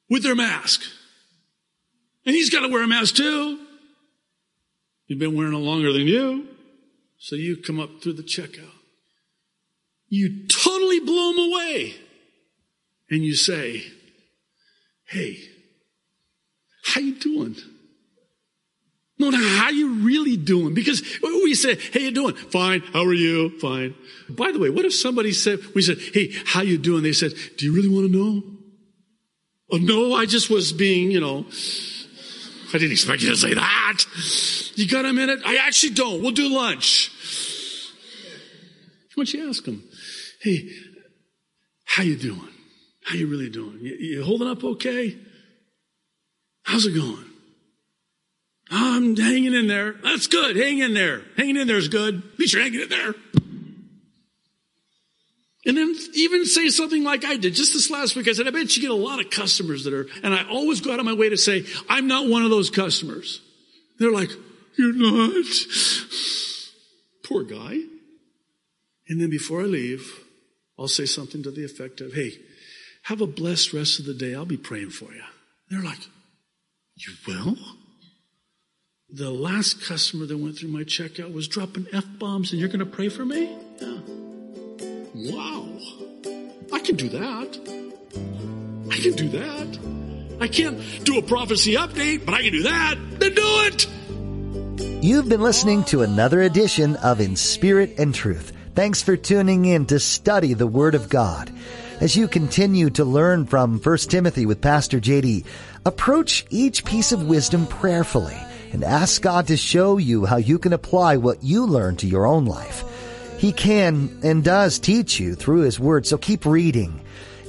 with 0.09 0.23
their 0.23 0.35
mask. 0.35 0.81
And 2.25 2.35
he's 2.35 2.49
got 2.49 2.61
to 2.61 2.67
wear 2.67 2.83
a 2.83 2.87
mask 2.87 3.15
too. 3.15 3.59
He's 5.05 5.17
been 5.17 5.35
wearing 5.35 5.53
it 5.53 5.57
longer 5.57 5.91
than 5.91 6.07
you. 6.07 6.47
So 7.17 7.35
you 7.35 7.57
come 7.57 7.79
up 7.79 8.01
through 8.01 8.13
the 8.13 8.23
checkout. 8.23 8.69
You 10.07 10.45
totally 10.47 10.99
blow 10.99 11.31
him 11.31 11.51
away. 11.51 11.95
And 13.09 13.23
you 13.23 13.35
say, 13.35 13.83
Hey, 15.07 15.39
how 16.85 17.01
you 17.01 17.15
doing? 17.15 17.55
No, 19.19 19.29
no, 19.29 19.37
how 19.37 19.69
you 19.69 20.05
really 20.05 20.37
doing? 20.37 20.73
Because 20.73 21.01
we 21.21 21.53
say, 21.53 21.75
"Hey, 21.75 22.05
you 22.05 22.11
doing? 22.11 22.35
Fine. 22.35 22.81
How 22.93 23.03
are 23.03 23.13
you? 23.13 23.59
Fine." 23.59 23.95
By 24.29 24.51
the 24.51 24.59
way, 24.59 24.69
what 24.69 24.85
if 24.85 24.93
somebody 24.93 25.31
said, 25.31 25.59
"We 25.75 25.81
said, 25.81 25.99
hey, 26.13 26.31
how 26.45 26.61
you 26.61 26.77
doing?" 26.77 27.03
They 27.03 27.13
said, 27.13 27.33
"Do 27.57 27.65
you 27.65 27.73
really 27.73 27.89
want 27.89 28.11
to 28.11 28.17
know?" 28.17 28.43
Oh 29.71 29.77
no, 29.77 30.13
I 30.13 30.25
just 30.25 30.49
was 30.49 30.73
being, 30.73 31.11
you 31.11 31.19
know, 31.19 31.45
I 32.69 32.77
didn't 32.77 32.91
expect 32.91 33.21
you 33.21 33.29
to 33.29 33.35
say 33.35 33.53
that. 33.53 34.05
You 34.75 34.87
got 34.87 35.05
a 35.05 35.13
minute? 35.13 35.39
I 35.45 35.57
actually 35.57 35.93
don't. 35.93 36.21
We'll 36.21 36.31
do 36.31 36.53
lunch. 36.53 37.11
Why 39.15 39.23
don't 39.23 39.33
you 39.33 39.49
ask 39.49 39.63
them? 39.63 39.83
Hey, 40.41 40.69
how 41.85 42.03
you 42.03 42.15
doing? 42.17 42.49
How 43.03 43.15
you 43.15 43.27
really 43.27 43.49
doing? 43.49 43.79
You, 43.81 43.95
you 43.95 44.23
holding 44.23 44.47
up 44.47 44.63
okay? 44.63 45.17
How's 46.63 46.85
it 46.85 46.95
going? 46.95 47.25
I'm 48.71 49.15
hanging 49.15 49.53
in 49.53 49.67
there. 49.67 49.93
That's 50.03 50.27
good. 50.27 50.55
Hang 50.55 50.79
in 50.79 50.93
there. 50.93 51.21
Hanging 51.37 51.57
in 51.57 51.67
there 51.67 51.77
is 51.77 51.89
good. 51.89 52.23
Least 52.39 52.53
you're 52.53 52.63
hanging 52.63 52.81
in 52.81 52.89
there. 52.89 53.13
And 55.65 55.77
then 55.77 55.95
even 56.13 56.45
say 56.45 56.69
something 56.69 57.03
like 57.03 57.23
I 57.23 57.37
did 57.37 57.53
just 57.53 57.73
this 57.73 57.89
last 57.89 58.15
week. 58.15 58.27
I 58.27 58.33
said, 58.33 58.47
I 58.47 58.51
bet 58.51 58.75
you 58.75 58.81
get 58.81 58.91
a 58.91 58.95
lot 58.95 59.21
of 59.21 59.29
customers 59.29 59.85
that 59.85 59.93
are, 59.93 60.07
and 60.21 60.33
I 60.33 60.47
always 60.49 60.81
go 60.81 60.91
out 60.91 60.99
of 60.99 61.05
my 61.05 61.13
way 61.13 61.29
to 61.29 61.37
say, 61.37 61.65
I'm 61.87 62.07
not 62.07 62.27
one 62.27 62.43
of 62.43 62.49
those 62.49 62.69
customers. 62.69 63.41
They're 63.97 64.11
like, 64.11 64.31
you're 64.77 64.93
not. 64.93 65.45
Poor 67.23 67.43
guy. 67.43 67.79
And 69.07 69.21
then 69.21 69.29
before 69.29 69.61
I 69.61 69.65
leave, 69.65 70.25
I'll 70.77 70.87
say 70.87 71.05
something 71.05 71.43
to 71.43 71.51
the 71.51 71.63
effect 71.63 72.01
of, 72.01 72.13
hey, 72.13 72.31
have 73.03 73.21
a 73.21 73.27
blessed 73.27 73.71
rest 73.73 73.99
of 73.99 74.05
the 74.05 74.13
day. 74.13 74.35
I'll 74.35 74.45
be 74.45 74.57
praying 74.57 74.89
for 74.89 75.13
you. 75.13 75.23
They're 75.69 75.83
like, 75.83 75.99
you 76.95 77.13
will? 77.25 77.55
The 79.15 79.29
last 79.29 79.85
customer 79.85 80.25
that 80.25 80.37
went 80.37 80.57
through 80.57 80.69
my 80.69 80.81
checkout 80.81 81.31
was 81.31 81.47
dropping 81.47 81.85
F 81.93 82.03
bombs 82.17 82.51
and 82.51 82.59
you're 82.59 82.67
going 82.67 82.79
to 82.79 82.85
pray 82.87 83.09
for 83.09 83.23
me? 83.23 83.55
Yeah. 83.79 83.99
Wow. 85.13 85.69
I 86.73 86.79
can 86.79 86.95
do 86.95 87.09
that. 87.09 87.59
I 88.91 88.97
can 88.97 89.11
do 89.11 89.29
that. 89.29 90.41
I 90.41 90.47
can't 90.47 90.81
do 91.03 91.19
a 91.19 91.21
prophecy 91.21 91.75
update, 91.75 92.25
but 92.25 92.33
I 92.33 92.41
can 92.41 92.53
do 92.53 92.63
that. 92.63 92.97
Then 93.19 93.35
do 93.35 93.43
it. 93.67 95.03
You've 95.03 95.29
been 95.29 95.41
listening 95.41 95.83
to 95.85 96.01
another 96.01 96.41
edition 96.41 96.95
of 96.95 97.21
In 97.21 97.35
Spirit 97.35 97.99
and 97.99 98.15
Truth. 98.15 98.51
Thanks 98.73 99.03
for 99.03 99.15
tuning 99.15 99.65
in 99.65 99.85
to 99.85 99.99
study 99.99 100.55
the 100.55 100.65
Word 100.65 100.95
of 100.95 101.09
God. 101.09 101.53
As 102.01 102.15
you 102.15 102.27
continue 102.27 102.89
to 102.89 103.05
learn 103.05 103.45
from 103.45 103.77
1 103.77 103.97
Timothy 104.09 104.47
with 104.47 104.59
Pastor 104.59 104.99
JD, 104.99 105.45
approach 105.85 106.47
each 106.49 106.83
piece 106.83 107.11
of 107.11 107.27
wisdom 107.27 107.67
prayerfully 107.67 108.39
and 108.73 108.83
ask 108.83 109.21
God 109.21 109.47
to 109.47 109.55
show 109.55 109.97
you 109.97 110.25
how 110.25 110.37
you 110.37 110.59
can 110.59 110.73
apply 110.73 111.17
what 111.17 111.43
you 111.43 111.65
learn 111.65 111.95
to 111.97 112.07
your 112.07 112.25
own 112.25 112.45
life. 112.45 112.83
He 113.37 113.51
can 113.53 114.19
and 114.23 114.43
does 114.43 114.79
teach 114.79 115.19
you 115.19 115.35
through 115.35 115.61
His 115.61 115.79
Word, 115.79 116.05
so 116.05 116.17
keep 116.17 116.45
reading. 116.45 116.99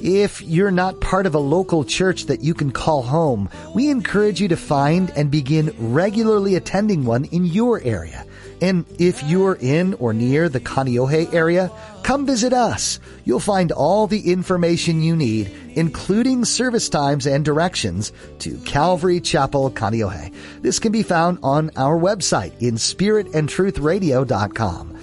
If 0.01 0.41
you're 0.41 0.71
not 0.71 1.01
part 1.01 1.25
of 1.25 1.35
a 1.35 1.39
local 1.39 1.83
church 1.83 2.25
that 2.25 2.41
you 2.41 2.53
can 2.53 2.71
call 2.71 3.01
home, 3.01 3.49
we 3.73 3.89
encourage 3.89 4.39
you 4.39 4.49
to 4.49 4.57
find 4.57 5.09
and 5.11 5.31
begin 5.31 5.73
regularly 5.79 6.55
attending 6.55 7.05
one 7.05 7.25
in 7.25 7.45
your 7.45 7.81
area. 7.81 8.25
And 8.61 8.85
if 8.99 9.23
you're 9.23 9.57
in 9.59 9.95
or 9.95 10.13
near 10.13 10.47
the 10.47 10.59
Kaneohe 10.59 11.33
area, 11.33 11.71
come 12.03 12.25
visit 12.25 12.53
us. 12.53 12.99
You'll 13.23 13.39
find 13.39 13.71
all 13.71 14.07
the 14.07 14.31
information 14.31 15.01
you 15.01 15.15
need, 15.15 15.51
including 15.75 16.43
service 16.43 16.89
times 16.89 17.27
and 17.27 17.45
directions 17.45 18.11
to 18.39 18.57
Calvary 18.65 19.21
Chapel 19.21 19.69
Kaneohe. 19.71 20.33
This 20.61 20.79
can 20.79 20.91
be 20.91 21.03
found 21.03 21.37
on 21.43 21.69
our 21.75 21.99
website 21.99 22.59
in 22.61 22.75
spiritandtruthradio.com. 22.75 24.95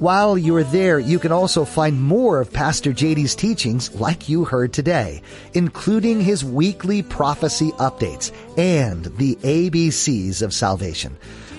While 0.00 0.36
you're 0.36 0.64
there, 0.64 0.98
you 0.98 1.20
can 1.20 1.30
also 1.30 1.64
find 1.64 2.02
more 2.02 2.40
of 2.40 2.52
Pastor 2.52 2.92
JD's 2.92 3.36
teachings 3.36 3.94
like 3.94 4.28
you 4.28 4.44
heard 4.44 4.72
today, 4.72 5.22
including 5.54 6.20
his 6.20 6.44
weekly 6.44 7.02
prophecy 7.02 7.70
updates 7.78 8.32
and 8.58 9.04
the 9.16 9.36
ABCs 9.36 10.42
of 10.42 10.52
salvation. 10.52 11.16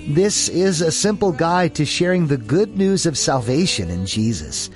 This 0.10 0.50
is 0.50 0.82
a 0.82 0.92
simple 0.92 1.32
guide 1.32 1.76
to 1.76 1.86
sharing 1.86 2.28
the 2.28 2.36
good 2.38 2.78
news 2.78 3.06
of 3.06 3.18
salvation 3.18 3.90
in 3.90 4.06
Jesus. 4.06 4.70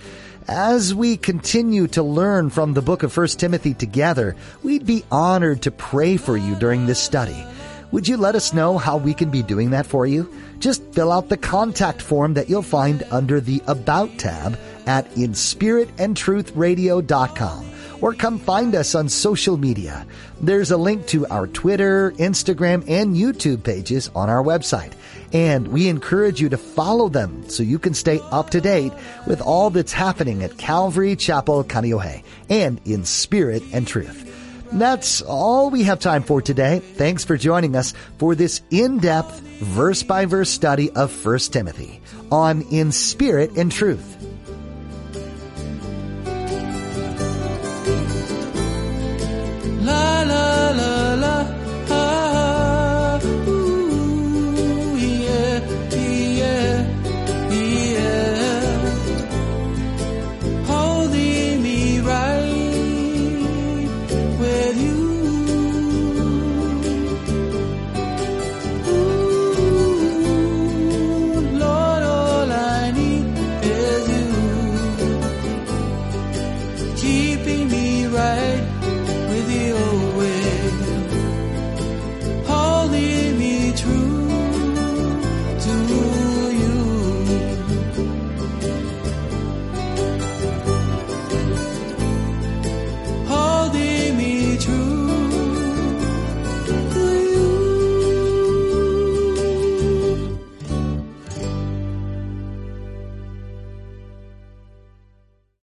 As 0.48 0.96
we 0.96 1.18
continue 1.18 1.88
to 1.88 2.02
learn 2.02 2.50
from 2.50 2.74
the 2.74 2.82
book 2.82 3.04
of 3.04 3.16
1 3.16 3.28
Timothy 3.28 3.74
together, 3.74 4.38
we'd 4.64 4.86
be 4.86 5.04
honored 5.12 5.64
to 5.64 5.72
pray 5.72 6.16
for 6.18 6.38
you 6.38 6.56
during 6.56 6.86
this 6.86 7.00
study. 7.00 7.46
Would 7.92 8.08
you 8.08 8.18
let 8.18 8.36
us 8.36 8.54
know 8.54 8.78
how 8.78 8.98
we 8.98 9.14
can 9.14 9.32
be 9.32 9.44
doing 9.44 9.72
that 9.72 9.86
for 9.86 10.06
you? 10.06 10.34
Just 10.60 10.82
fill 10.94 11.12
out 11.12 11.28
the 11.30 11.38
contact 11.38 12.02
form 12.02 12.36
that 12.36 12.50
you'll 12.50 12.62
find 12.62 13.04
under 13.12 13.42
the 13.42 13.62
About 13.68 14.18
tab 14.18 14.58
at 14.86 15.12
inspiritandtruthradio.com 15.16 17.69
or 18.02 18.14
come 18.14 18.40
find 18.40 18.76
us 18.76 18.96
on 18.96 19.10
social 19.10 19.58
media. 19.58 20.06
There's 20.42 20.72
a 20.72 20.78
link 20.78 21.08
to 21.08 21.28
our 21.28 21.48
Twitter, 21.48 22.12
Instagram, 22.14 22.90
and 22.90 23.16
YouTube 23.16 23.64
pages 23.64 24.10
on 24.16 24.30
our 24.30 24.44
website. 24.44 24.94
And 25.32 25.68
we 25.68 25.88
encourage 25.88 26.42
you 26.42 26.50
to 26.50 26.58
follow 26.58 27.10
them 27.10 27.48
so 27.50 27.62
you 27.62 27.78
can 27.78 27.94
stay 27.94 28.20
up 28.32 28.50
to 28.52 28.62
date 28.62 28.94
with 29.28 29.42
all 29.42 29.70
that's 29.70 29.94
happening 29.94 30.44
at 30.44 30.58
Calvary 30.58 31.16
Chapel 31.16 31.64
Kaneohe 31.64 32.24
and 32.50 32.82
in 32.86 33.06
spirit 33.06 33.64
and 33.72 33.88
truth. 33.88 34.26
That's 34.72 35.22
all 35.22 35.70
we 35.70 35.84
have 35.84 36.00
time 36.00 36.24
for 36.24 36.42
today. 36.42 36.80
Thanks 36.80 37.26
for 37.26 37.38
joining 37.38 37.76
us 37.76 37.94
for 38.18 38.36
this 38.36 38.62
in-depth, 38.70 39.40
verse 39.40 40.04
by 40.04 40.26
verse 40.26 40.50
study 40.50 40.92
of 40.92 41.26
1 41.26 41.40
Timothy 41.52 42.02
on 42.32 42.62
In 42.72 42.92
Spirit 42.92 43.58
and 43.58 43.72
Truth. 43.72 44.19